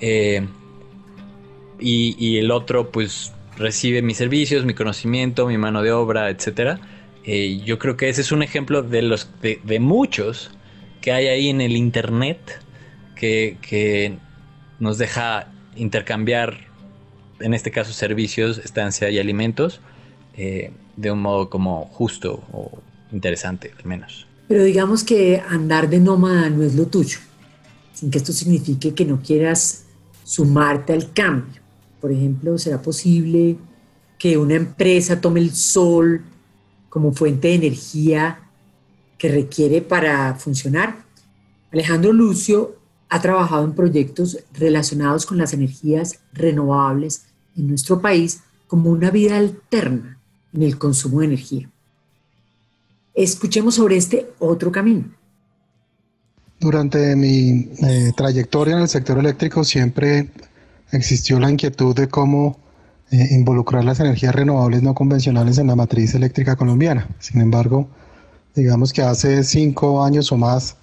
eh, 0.00 0.46
y, 1.78 2.38
el 2.38 2.50
otro 2.50 2.90
pues 2.90 3.32
recibe 3.56 4.02
mis 4.02 4.16
servicios, 4.16 4.64
mi 4.64 4.74
conocimiento, 4.74 5.46
mi 5.46 5.58
mano 5.58 5.82
de 5.82 5.92
obra, 5.92 6.30
etc. 6.30 6.78
Eh, 7.24 7.60
yo 7.64 7.78
creo 7.78 7.96
que 7.96 8.08
ese 8.08 8.20
es 8.22 8.32
un 8.32 8.42
ejemplo 8.42 8.82
de, 8.82 9.02
los, 9.02 9.28
de, 9.40 9.80
muchos 9.80 10.50
que 11.02 11.12
hay 11.12 11.26
ahí 11.26 11.48
en 11.50 11.60
el 11.60 11.76
Internet 11.76 12.38
que, 13.16 14.16
nos 14.80 14.98
deja 14.98 15.52
intercambiar, 15.76 16.58
en 17.38 17.54
este 17.54 17.70
caso, 17.70 17.92
servicios, 17.92 18.58
estancia 18.58 19.10
y 19.10 19.18
alimentos 19.20 19.80
eh, 20.36 20.72
de 20.96 21.12
un 21.12 21.20
modo 21.20 21.48
como 21.48 21.84
justo 21.92 22.42
o 22.50 22.80
interesante, 23.12 23.72
al 23.78 23.84
menos. 23.84 24.26
Pero 24.48 24.64
digamos 24.64 25.04
que 25.04 25.40
andar 25.48 25.88
de 25.88 26.00
nómada 26.00 26.50
no 26.50 26.64
es 26.64 26.74
lo 26.74 26.86
tuyo, 26.86 27.18
sin 27.92 28.10
que 28.10 28.18
esto 28.18 28.32
signifique 28.32 28.92
que 28.92 29.04
no 29.04 29.20
quieras 29.22 29.84
sumarte 30.24 30.92
al 30.92 31.12
cambio. 31.12 31.62
Por 32.00 32.10
ejemplo, 32.10 32.58
¿será 32.58 32.82
posible 32.82 33.56
que 34.18 34.36
una 34.36 34.54
empresa 34.54 35.20
tome 35.20 35.38
el 35.38 35.52
sol 35.54 36.22
como 36.88 37.12
fuente 37.12 37.48
de 37.48 37.54
energía 37.54 38.40
que 39.22 39.28
requiere 39.28 39.82
para 39.82 40.34
funcionar? 40.34 40.96
Alejandro 41.70 42.12
Lucio 42.12 42.74
ha 43.08 43.22
trabajado 43.22 43.64
en 43.64 43.72
proyectos 43.72 44.36
relacionados 44.52 45.26
con 45.26 45.38
las 45.38 45.52
energías 45.52 46.18
renovables 46.32 47.26
en 47.56 47.68
nuestro 47.68 48.02
país 48.02 48.40
como 48.66 48.90
una 48.90 49.12
vida 49.12 49.36
alterna 49.36 50.18
en 50.52 50.64
el 50.64 50.76
consumo 50.76 51.20
de 51.20 51.26
energía. 51.26 51.70
Escuchemos 53.14 53.76
sobre 53.76 53.96
este 53.96 54.26
otro 54.40 54.72
camino. 54.72 55.04
Durante 56.58 57.14
mi 57.14 57.70
eh, 57.80 58.10
trayectoria 58.16 58.74
en 58.74 58.82
el 58.82 58.88
sector 58.88 59.18
eléctrico 59.18 59.62
siempre 59.62 60.30
existió 60.90 61.38
la 61.38 61.48
inquietud 61.48 61.94
de 61.94 62.08
cómo 62.08 62.58
eh, 63.12 63.28
involucrar 63.30 63.84
las 63.84 64.00
energías 64.00 64.34
renovables 64.34 64.82
no 64.82 64.94
convencionales 64.96 65.58
en 65.58 65.68
la 65.68 65.76
matriz 65.76 66.12
eléctrica 66.16 66.56
colombiana. 66.56 67.06
Sin 67.20 67.40
embargo, 67.40 67.88
digamos 68.54 68.92
que 68.92 69.02
hace 69.02 69.42
cinco 69.44 70.04
años 70.04 70.30
o 70.32 70.36
más 70.36 70.76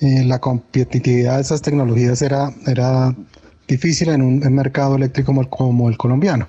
eh, 0.00 0.24
la 0.24 0.40
competitividad 0.40 1.36
de 1.36 1.42
esas 1.42 1.62
tecnologías 1.62 2.22
era, 2.22 2.52
era 2.66 3.14
difícil 3.68 4.08
en 4.08 4.22
un 4.22 4.38
mercado 4.54 4.96
eléctrico 4.96 5.32
como 5.48 5.88
el, 5.88 5.96
colombiano. 5.96 6.48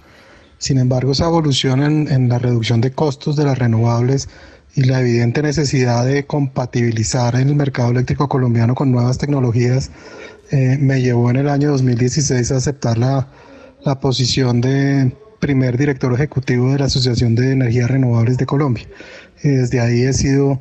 Sin 0.57 0.77
embargo, 0.77 1.11
esa 1.11 1.25
evolución 1.25 1.83
en, 1.83 2.11
en 2.11 2.29
la 2.29 2.39
reducción 2.39 2.81
de 2.81 2.91
costos 2.91 3.35
de 3.35 3.43
las 3.45 3.57
renovables 3.57 4.29
y 4.75 4.85
la 4.85 5.01
evidente 5.01 5.41
necesidad 5.43 6.05
de 6.05 6.25
compatibilizar 6.25 7.35
el 7.35 7.53
mercado 7.55 7.91
eléctrico 7.91 8.27
colombiano 8.27 8.73
con 8.73 8.91
nuevas 8.91 9.17
tecnologías 9.17 9.91
eh, 10.51 10.77
me 10.79 11.01
llevó 11.01 11.29
en 11.29 11.37
el 11.37 11.49
año 11.49 11.71
2016 11.71 12.51
a 12.51 12.57
aceptar 12.57 12.97
la, 12.97 13.27
la 13.85 13.99
posición 13.99 14.61
de 14.61 15.15
primer 15.39 15.77
director 15.77 16.13
ejecutivo 16.13 16.71
de 16.71 16.79
la 16.79 16.85
Asociación 16.85 17.35
de 17.35 17.51
Energías 17.51 17.89
Renovables 17.89 18.37
de 18.37 18.45
Colombia. 18.45 18.87
Y 19.43 19.49
desde 19.49 19.81
ahí 19.81 20.03
he 20.03 20.13
sido 20.13 20.59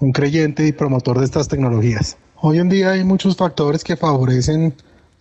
un 0.00 0.12
creyente 0.12 0.66
y 0.66 0.72
promotor 0.72 1.18
de 1.18 1.24
estas 1.24 1.48
tecnologías. 1.48 2.16
Hoy 2.40 2.58
en 2.58 2.68
día 2.68 2.90
hay 2.90 3.04
muchos 3.04 3.36
factores 3.36 3.82
que 3.82 3.96
favorecen 3.96 4.74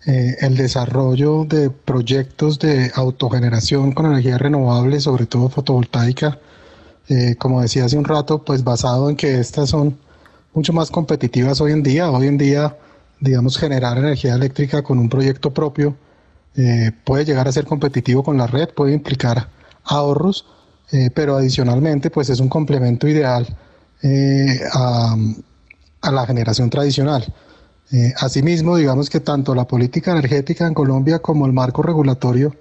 eh, 0.05 0.35
el 0.41 0.57
desarrollo 0.57 1.45
de 1.45 1.69
proyectos 1.69 2.59
de 2.59 2.91
autogeneración 2.95 3.93
con 3.93 4.07
energía 4.07 4.37
renovable, 4.37 4.99
sobre 4.99 5.25
todo 5.25 5.49
fotovoltaica, 5.49 6.39
eh, 7.07 7.35
como 7.37 7.61
decía 7.61 7.85
hace 7.85 7.97
un 7.97 8.05
rato, 8.05 8.43
pues 8.43 8.63
basado 8.63 9.09
en 9.09 9.15
que 9.15 9.39
estas 9.39 9.69
son 9.69 9.97
mucho 10.53 10.73
más 10.73 10.91
competitivas 10.91 11.61
hoy 11.61 11.71
en 11.71 11.83
día. 11.83 12.09
Hoy 12.09 12.27
en 12.27 12.37
día, 12.37 12.75
digamos, 13.19 13.57
generar 13.57 13.97
energía 13.97 14.35
eléctrica 14.35 14.83
con 14.83 14.99
un 14.99 15.09
proyecto 15.09 15.53
propio 15.53 15.95
eh, 16.55 16.91
puede 17.03 17.25
llegar 17.25 17.47
a 17.47 17.51
ser 17.51 17.65
competitivo 17.65 18.23
con 18.23 18.37
la 18.37 18.47
red, 18.47 18.69
puede 18.69 18.93
implicar 18.93 19.49
ahorros, 19.83 20.45
eh, 20.91 21.09
pero 21.13 21.35
adicionalmente, 21.37 22.09
pues 22.09 22.29
es 22.29 22.39
un 22.39 22.49
complemento 22.49 23.07
ideal 23.07 23.47
a, 24.73 25.15
a, 26.01 26.11
la 26.11 26.25
generación 26.27 26.69
tradicional. 26.69 27.33
asimismo, 28.17 28.77
digamos 28.77 29.09
que 29.09 29.19
tanto 29.19 29.55
la 29.55 29.65
política 29.65 30.11
energética 30.11 30.67
en 30.67 30.75
Colombia 30.75 31.19
como 31.19 31.45
el 31.47 31.53
marco 31.53 31.81
regulatorio 31.81 32.53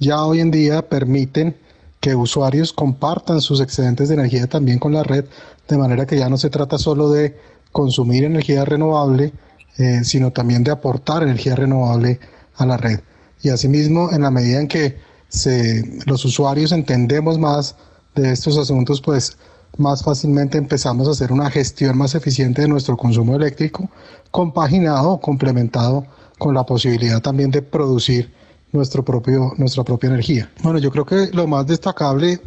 ya 0.00 0.24
hoy 0.24 0.40
en 0.40 0.50
día 0.50 0.88
permiten 0.88 1.54
que 2.00 2.14
usuarios 2.14 2.72
compartan 2.72 3.42
sus 3.42 3.60
excedentes 3.60 4.08
de 4.08 4.14
energía 4.14 4.46
también 4.46 4.78
con 4.78 4.94
la 4.94 5.02
red, 5.02 5.26
de 5.68 5.76
manera 5.76 6.06
que 6.06 6.18
ya 6.18 6.30
no 6.30 6.38
se 6.38 6.48
trata 6.48 6.78
solo 6.78 7.10
de 7.10 7.36
consumir 7.70 8.24
energía 8.24 8.64
renovable, 8.64 9.34
eh, 9.76 10.00
sino 10.02 10.30
también 10.30 10.64
de 10.64 10.70
aportar 10.70 11.22
energía 11.22 11.54
renovable 11.54 12.18
a 12.56 12.64
la 12.64 12.78
red. 12.78 13.00
Y 13.42 13.50
asimismo, 13.50 14.10
en 14.10 14.22
la 14.22 14.30
medida 14.30 14.58
en 14.58 14.68
que 14.68 14.96
se, 15.30 16.02
los 16.06 16.24
usuarios 16.24 16.72
entendemos 16.72 17.38
más 17.38 17.74
de 18.14 18.32
estos 18.32 18.58
asuntos, 18.58 19.00
pues 19.00 19.38
más 19.78 20.02
fácilmente 20.02 20.58
empezamos 20.58 21.08
a 21.08 21.12
hacer 21.12 21.32
una 21.32 21.50
gestión 21.50 21.96
más 21.96 22.14
eficiente 22.14 22.62
de 22.62 22.68
nuestro 22.68 22.96
consumo 22.96 23.36
eléctrico, 23.36 23.88
compaginado 24.30 25.12
o 25.12 25.20
complementado 25.20 26.04
con 26.38 26.54
la 26.54 26.64
posibilidad 26.64 27.20
también 27.20 27.50
de 27.50 27.62
producir 27.62 28.32
nuestro 28.72 29.04
propio, 29.04 29.52
nuestra 29.56 29.84
propia 29.84 30.08
energía. 30.08 30.50
Bueno, 30.62 30.78
yo 30.78 30.90
creo 30.90 31.04
que 31.04 31.28
lo 31.32 31.46
más 31.46 31.66
destacable 31.66 32.32
eh, 32.32 32.40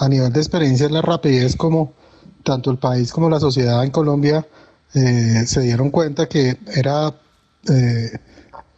a, 0.00 0.08
nivel 0.08 0.32
de 0.32 0.40
experiencia 0.40 0.86
es 0.86 0.92
la 0.92 1.02
rapidez 1.02 1.56
como 1.56 1.92
tanto 2.42 2.70
el 2.70 2.78
país 2.78 3.12
como 3.12 3.28
la 3.28 3.38
sociedad 3.38 3.84
en 3.84 3.90
Colombia 3.90 4.46
eh, 4.94 5.44
se 5.46 5.60
dieron 5.60 5.90
cuenta 5.90 6.26
que 6.28 6.56
era, 6.74 7.14
eh, 7.68 8.10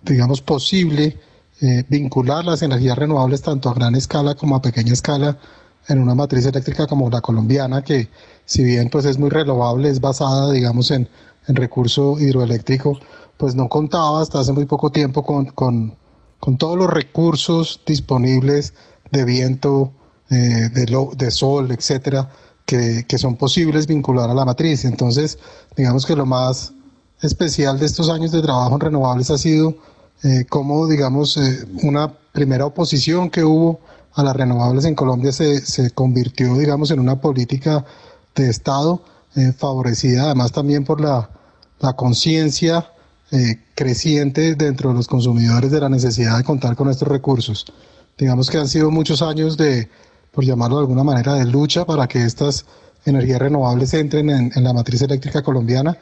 digamos, 0.03 0.42
posible 0.42 1.18
vincular 1.88 2.44
las 2.44 2.62
energías 2.62 2.98
renovables 2.98 3.40
tanto 3.40 3.70
a 3.70 3.75
gran 3.75 3.94
escala 3.94 4.35
como 4.35 4.57
a 4.57 4.62
pequeña 4.62 4.92
escala 4.92 5.38
en 5.88 6.01
una 6.01 6.14
matriz 6.14 6.44
eléctrica 6.46 6.88
como 6.88 7.09
la 7.09 7.20
colombiana, 7.20 7.83
que 7.83 8.09
si 8.44 8.64
bien 8.64 8.90
pues 8.90 9.05
es 9.05 9.18
muy 9.18 9.31
renovable, 9.31 9.88
es 9.88 10.01
basada, 10.01 10.51
digamos, 10.51 10.90
en, 10.90 11.09
en 11.46 11.57
recurso 11.57 12.18
hidroeléctrico, 12.18 12.98
pues 13.37 13.55
no 13.55 13.68
contaba 13.68 14.20
hasta 14.20 14.40
hace 14.40 14.53
muy 14.53 14.64
poco 14.64 14.90
tiempo 14.90 15.22
con, 15.22 15.46
con 15.46 15.96
con 16.42 16.59
todos 16.59 16.77
los 16.77 16.90
recursos 16.90 17.81
disponibles 17.87 18.75
de 19.12 19.25
viento, 19.25 19.92
eh, 20.29 20.70
de, 20.75 21.09
de, 21.16 21.31
sol, 21.31 21.70
etcétera, 21.70 22.31
que, 22.66 23.05
que, 23.07 23.16
son 23.16 23.37
posibles 23.37 23.87
vincular 23.87 24.29
a 24.29 24.35
la 24.35 24.44
matriz. 24.44 24.85
Entonces, 24.85 25.38
digamos 25.77 26.05
que 26.05 26.16
lo 26.16 26.27
más 26.27 26.72
especial 27.20 27.79
de 27.79 27.87
estos 27.87 28.11
años 28.11 28.33
de 28.33 28.42
trabajo 28.42 28.75
en 28.75 28.81
renovables 28.81 29.31
ha 29.31 29.38
sido 29.38 29.77
eh, 30.22 30.46
cómo, 30.48 30.87
digamos, 30.87 31.37
eh, 31.37 31.66
una 31.82 32.12
primera 32.32 32.66
oposición 32.66 33.30
que 33.30 33.44
hubo 33.44 33.80
a 34.14 34.22
las 34.22 34.37
renovables 34.37 34.85
en 34.85 34.94
Colombia 34.94 35.32
se, 35.32 35.61
se 35.64 35.90
convirtió, 35.90 36.56
digamos, 36.56 36.90
en 36.90 37.00
una 37.00 37.20
política 37.20 37.85
de 38.35 38.48
Estado 38.48 39.02
favorecida 39.56 40.24
además 40.24 40.52
también 40.52 40.85
por 40.85 41.00
la, 41.00 41.30
la 41.80 41.94
conciencia 41.94 42.87
eh, 43.35 43.58
creciente 43.74 44.54
dentro 44.54 44.90
de 44.90 44.96
los 44.96 45.08
consumidores 45.08 45.70
de 45.70 45.80
la 45.80 45.88
necesidad 45.88 46.37
de 46.37 46.44
contar 46.44 46.77
con 46.77 46.90
estos 46.90 47.08
recursos. 47.08 47.64
Digamos 48.18 48.50
que 48.50 48.58
han 48.58 48.68
sido 48.68 48.90
muchos 48.90 49.23
años 49.23 49.56
de, 49.56 49.88
por 50.31 50.44
llamarlo 50.44 50.77
de 50.77 50.83
alguna 50.83 51.02
manera, 51.02 51.35
de 51.35 51.46
lucha 51.46 51.85
para 51.85 52.06
que 52.06 52.23
estas 52.25 52.66
energías 53.06 53.40
renovables 53.40 53.94
entren 53.94 54.29
en, 54.29 54.52
la 54.62 54.73
matriz 54.75 55.00
eléctrica 55.00 55.42
colombiana, 55.42 55.96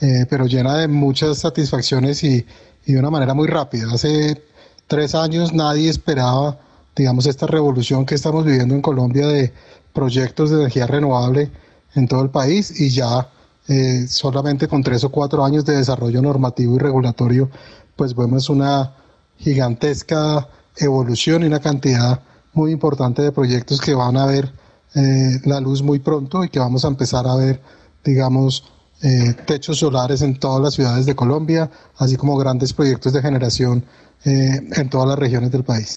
eh, 0.00 0.26
pero 0.30 0.46
llena 0.46 0.78
de 0.78 0.88
muchas 0.88 1.38
satisfacciones 1.38 2.22
y, 2.24 2.46
y, 2.86 2.92
de 2.94 2.98
una 2.98 3.10
manera 3.10 3.34
muy 3.34 3.48
rápida. 3.48 3.92
Hace 3.92 4.42
tres 4.86 5.14
años 5.14 5.52
nadie 5.52 5.90
esperaba, 5.90 6.58
digamos, 6.94 7.26
esta 7.26 7.46
revolución 7.46 8.06
que 8.06 8.14
estamos 8.14 8.44
viviendo 8.44 8.74
en 8.74 8.82
Colombia 8.82 9.26
de 9.26 9.52
proyectos 9.92 10.50
de 10.50 10.56
energía 10.56 10.86
renovable 10.86 11.50
en 11.94 12.08
todo 12.08 12.22
el 12.22 12.30
país 12.30 12.80
y 12.80 12.90
ya 12.90 13.28
eh, 13.68 14.06
solamente 14.08 14.68
con 14.68 14.82
tres 14.82 15.02
o 15.04 15.10
cuatro 15.10 15.44
años 15.44 15.64
de 15.64 15.76
desarrollo 15.76 16.22
normativo 16.22 16.76
y 16.76 16.78
regulatorio, 16.78 17.50
pues 17.96 18.14
vemos 18.14 18.48
una 18.48 18.94
gigantesca 19.38 20.48
evolución 20.76 21.42
y 21.42 21.46
una 21.46 21.60
cantidad 21.60 22.20
muy 22.52 22.72
importante 22.72 23.22
de 23.22 23.32
proyectos 23.32 23.80
que 23.80 23.94
van 23.94 24.16
a 24.16 24.26
ver 24.26 24.52
eh, 24.94 25.40
la 25.44 25.60
luz 25.60 25.82
muy 25.82 25.98
pronto 25.98 26.44
y 26.44 26.48
que 26.48 26.58
vamos 26.58 26.84
a 26.84 26.88
empezar 26.88 27.26
a 27.26 27.34
ver, 27.34 27.60
digamos, 28.04 28.72
eh, 29.02 29.34
techos 29.46 29.78
solares 29.78 30.22
en 30.22 30.38
todas 30.38 30.62
las 30.62 30.74
ciudades 30.74 31.06
de 31.06 31.14
Colombia, 31.14 31.70
así 31.96 32.16
como 32.16 32.36
grandes 32.36 32.72
proyectos 32.72 33.12
de 33.12 33.22
generación 33.22 33.84
eh, 34.24 34.60
en 34.76 34.90
todas 34.90 35.08
las 35.08 35.18
regiones 35.18 35.50
del 35.50 35.64
país. 35.64 35.96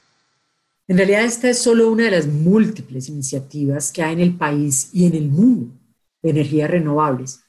En 0.87 0.97
realidad 0.97 1.23
esta 1.23 1.49
es 1.49 1.59
solo 1.59 1.91
una 1.91 2.05
de 2.05 2.11
las 2.11 2.27
múltiples 2.27 3.09
iniciativas 3.09 3.91
que 3.91 4.03
hay 4.03 4.13
en 4.13 4.19
el 4.21 4.35
país 4.35 4.89
y 4.91 5.05
en 5.05 5.15
el 5.15 5.29
mundo 5.29 5.73
de 6.21 6.31
energías 6.31 6.69
renovables. 6.69 7.41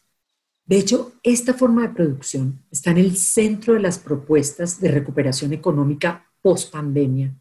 De 0.66 0.76
hecho, 0.76 1.12
esta 1.22 1.54
forma 1.54 1.82
de 1.82 1.94
producción 1.94 2.62
está 2.70 2.90
en 2.92 2.98
el 2.98 3.16
centro 3.16 3.74
de 3.74 3.80
las 3.80 3.98
propuestas 3.98 4.80
de 4.80 4.90
recuperación 4.90 5.52
económica 5.52 6.26
post 6.42 6.72
pandemia 6.72 7.34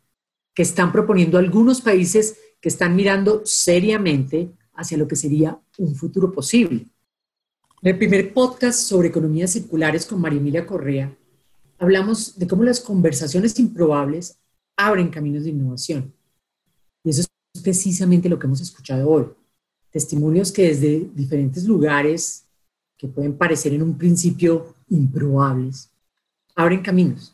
que 0.54 0.64
están 0.64 0.92
proponiendo 0.92 1.38
algunos 1.38 1.82
países 1.82 2.38
que 2.60 2.70
están 2.70 2.96
mirando 2.96 3.42
seriamente 3.46 4.52
hacia 4.74 4.98
lo 4.98 5.08
que 5.08 5.16
sería 5.16 5.60
un 5.78 5.96
futuro 5.96 6.32
posible. 6.32 6.88
En 7.82 7.92
el 7.92 7.98
primer 7.98 8.34
podcast 8.34 8.78
sobre 8.78 9.08
economías 9.08 9.52
circulares 9.52 10.06
con 10.06 10.20
María 10.20 10.40
Emilia 10.40 10.68
Correa, 10.68 11.18
hablamos 11.78 12.38
de 12.38 12.46
cómo 12.46 12.64
las 12.64 12.82
conversaciones 12.82 13.58
improbables 13.58 14.38
abren 14.76 15.08
caminos 15.08 15.46
de 15.46 15.52
innovación. 15.52 16.14
Y 17.06 17.12
eso 17.12 17.22
es 17.22 17.62
precisamente 17.64 18.28
lo 18.28 18.38
que 18.38 18.48
hemos 18.48 18.60
escuchado 18.60 19.10
hoy. 19.10 19.28
Testimonios 19.92 20.52
que 20.52 20.64
desde 20.64 21.10
diferentes 21.16 21.64
lugares, 21.64 22.46
que 22.98 23.08
pueden 23.08 23.38
parecer 23.38 23.74
en 23.74 23.84
un 23.84 23.98
principio 23.98 24.76
improbables, 24.90 25.90
abren 26.56 26.82
caminos. 26.82 27.34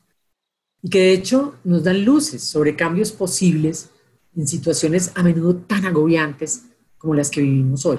Y 0.83 0.89
que 0.89 0.99
de 0.99 1.13
hecho 1.13 1.55
nos 1.63 1.83
dan 1.83 2.05
luces 2.05 2.43
sobre 2.43 2.75
cambios 2.75 3.11
posibles 3.11 3.89
en 4.35 4.47
situaciones 4.47 5.11
a 5.15 5.23
menudo 5.23 5.55
tan 5.55 5.85
agobiantes 5.85 6.65
como 6.99 7.15
las 7.15 7.31
que 7.31 7.41
vivimos 7.41 7.83
hoy. 7.87 7.97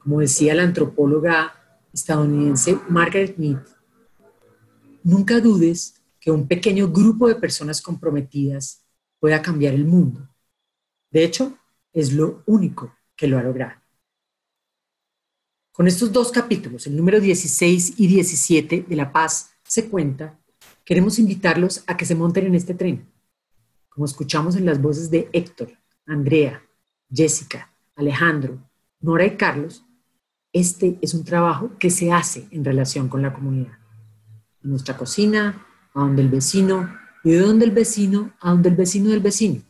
Como 0.00 0.20
decía 0.20 0.54
la 0.54 0.62
antropóloga 0.62 1.54
estadounidense 1.92 2.78
Margaret 2.88 3.36
Mead, 3.36 3.60
nunca 5.02 5.40
dudes 5.40 6.02
que 6.18 6.30
un 6.30 6.48
pequeño 6.48 6.88
grupo 6.88 7.28
de 7.28 7.34
personas 7.34 7.80
comprometidas 7.80 8.84
pueda 9.18 9.42
cambiar 9.42 9.74
el 9.74 9.84
mundo. 9.84 10.28
De 11.10 11.24
hecho, 11.24 11.58
es 11.92 12.12
lo 12.12 12.42
único 12.46 12.94
que 13.16 13.26
lo 13.26 13.38
ha 13.38 13.42
logrado. 13.42 13.80
Con 15.72 15.86
estos 15.86 16.12
dos 16.12 16.32
capítulos, 16.32 16.86
el 16.86 16.96
número 16.96 17.20
16 17.20 17.94
y 17.98 18.06
17 18.06 18.86
de 18.88 18.96
La 18.96 19.12
Paz 19.12 19.52
se 19.62 19.88
cuenta, 19.88 20.38
queremos 20.84 21.18
invitarlos 21.18 21.84
a 21.86 21.96
que 21.96 22.04
se 22.04 22.14
monten 22.14 22.46
en 22.46 22.54
este 22.54 22.74
tren. 22.74 23.06
Como 23.88 24.06
escuchamos 24.06 24.56
en 24.56 24.66
las 24.66 24.80
voces 24.80 25.10
de 25.10 25.28
Héctor, 25.32 25.72
Andrea, 26.06 26.62
Jessica, 27.10 27.72
Alejandro, 27.94 28.58
Nora 29.00 29.26
y 29.26 29.36
Carlos, 29.36 29.84
este 30.52 30.98
es 31.00 31.14
un 31.14 31.24
trabajo 31.24 31.72
que 31.78 31.90
se 31.90 32.12
hace 32.12 32.48
en 32.50 32.64
relación 32.64 33.08
con 33.08 33.22
la 33.22 33.32
comunidad. 33.32 33.78
En 34.62 34.70
nuestra 34.70 34.96
cocina, 34.96 35.64
a 35.94 36.00
donde 36.00 36.22
el 36.22 36.28
vecino, 36.28 36.92
y 37.22 37.30
de 37.30 37.38
donde 37.38 37.66
el 37.66 37.70
vecino, 37.70 38.32
a 38.40 38.50
donde 38.50 38.70
el 38.70 38.76
vecino 38.76 39.10
del 39.10 39.20
vecino. 39.20 39.62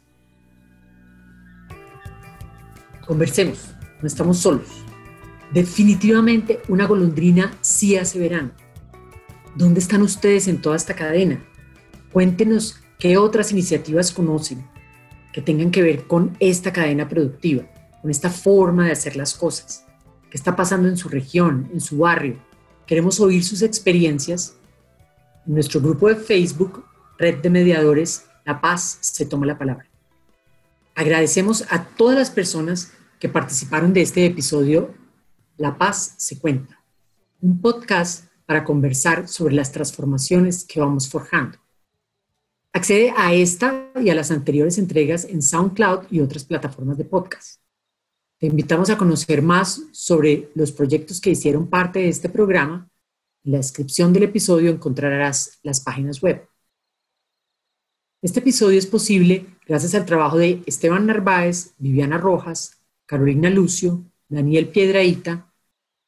Conversemos, 3.07 3.75
no 4.01 4.07
estamos 4.07 4.39
solos. 4.39 4.69
Definitivamente 5.53 6.63
una 6.69 6.87
golondrina 6.87 7.53
sí 7.61 7.97
hace 7.97 8.19
verano. 8.19 8.53
¿Dónde 9.57 9.81
están 9.81 10.03
ustedes 10.03 10.47
en 10.49 10.63
toda 10.63 10.77
esta 10.77 10.95
cadena? 10.95 11.45
Cuéntenos 12.13 12.81
qué 12.99 13.17
otras 13.17 13.51
iniciativas 13.53 14.13
conocen 14.13 14.65
que 15.33 15.43
tengan 15.43 15.71
que 15.71 15.83
ver 15.83 16.07
con 16.07 16.37
esta 16.41 16.73
cadena 16.73 17.09
productiva, 17.09 17.65
con 18.01 18.11
esta 18.11 18.31
forma 18.31 18.87
de 18.87 18.93
hacer 18.93 19.17
las 19.17 19.35
cosas 19.35 19.87
qué 20.31 20.37
está 20.37 20.57
pasando 20.57 20.89
en 20.89 20.97
su 20.97 21.09
región, 21.09 21.69
en 21.73 21.81
su 21.81 21.99
barrio. 21.99 22.39
Queremos 22.87 23.21
oír 23.21 23.45
sus 23.45 23.63
experiencias. 23.63 24.57
En 25.47 25.55
nuestro 25.55 25.81
grupo 25.81 26.09
de 26.09 26.17
Facebook, 26.17 26.85
Red 27.19 27.43
de 27.43 27.51
Mediadores, 27.51 28.27
La 28.47 28.61
Paz 28.61 28.99
se 29.01 29.27
toma 29.27 29.47
la 29.47 29.59
palabra. 29.59 29.87
Agradecemos 30.95 31.65
a 31.71 31.85
todas 31.85 32.17
las 32.17 32.31
personas 32.31 32.93
que 33.19 33.29
participaron 33.29 33.93
de 33.93 34.03
este 34.03 34.25
episodio 34.25 34.95
La 35.57 35.77
Paz 35.77 36.15
se 36.17 36.39
cuenta, 36.39 36.83
un 37.41 37.61
podcast 37.61 38.27
para 38.47 38.65
conversar 38.65 39.29
sobre 39.29 39.55
las 39.55 39.73
transformaciones 39.73 40.65
que 40.65 40.81
vamos 40.81 41.09
forjando. 41.09 41.59
Accede 42.73 43.13
a 43.17 43.35
esta 43.35 43.91
y 44.01 44.11
a 44.11 44.15
las 44.15 44.31
anteriores 44.31 44.79
entregas 44.79 45.25
en 45.25 45.43
SoundCloud 45.43 46.07
y 46.11 46.21
otras 46.21 46.45
plataformas 46.45 46.97
de 46.99 47.05
podcast. 47.05 47.61
Te 48.41 48.47
invitamos 48.47 48.89
a 48.89 48.97
conocer 48.97 49.43
más 49.43 49.83
sobre 49.93 50.51
los 50.55 50.73
proyectos 50.73 51.21
que 51.21 51.29
hicieron 51.29 51.69
parte 51.69 51.99
de 51.99 52.09
este 52.09 52.31
programa. 52.31 52.89
En 53.45 53.53
la 53.53 53.59
descripción 53.59 54.15
del 54.15 54.23
episodio 54.23 54.71
encontrarás 54.71 55.59
las 55.63 55.81
páginas 55.81 56.23
web. 56.23 56.49
Este 58.23 58.41
episodio 58.41 58.79
es 58.79 58.87
posible 58.87 59.45
gracias 59.67 59.95
al 59.95 60.07
trabajo 60.07 60.39
de 60.39 60.63
Esteban 60.65 61.05
Narváez, 61.05 61.75
Viviana 61.77 62.17
Rojas, 62.17 62.81
Carolina 63.05 63.51
Lucio, 63.51 64.07
Daniel 64.31 64.69
Piedraíta, 64.69 65.53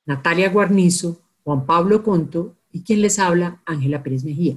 Natalia 0.07 0.49
Guarnizo, 0.49 1.20
Juan 1.45 1.66
Pablo 1.66 2.03
Conto 2.03 2.57
y 2.70 2.83
quien 2.83 3.03
les 3.03 3.18
habla, 3.18 3.61
Ángela 3.66 4.03
Pérez 4.03 4.24
Mejía. 4.24 4.57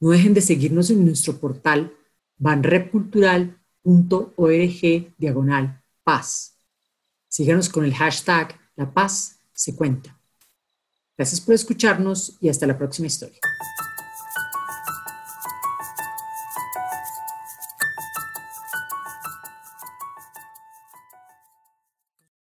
No 0.00 0.08
dejen 0.08 0.32
de 0.32 0.40
seguirnos 0.40 0.88
en 0.88 1.04
nuestro 1.04 1.36
portal 1.36 1.92
banrepcultural.org 2.38 5.14
diagonal 5.18 5.82
paz. 6.02 6.49
Síganos 7.30 7.68
con 7.68 7.84
el 7.84 7.94
hashtag 7.94 8.58
La 8.74 8.92
Paz 8.92 9.38
se 9.52 9.76
cuenta. 9.76 10.18
Gracias 11.16 11.40
por 11.40 11.54
escucharnos 11.54 12.36
y 12.40 12.48
hasta 12.48 12.66
la 12.66 12.76
próxima 12.76 13.06
historia. 13.06 13.38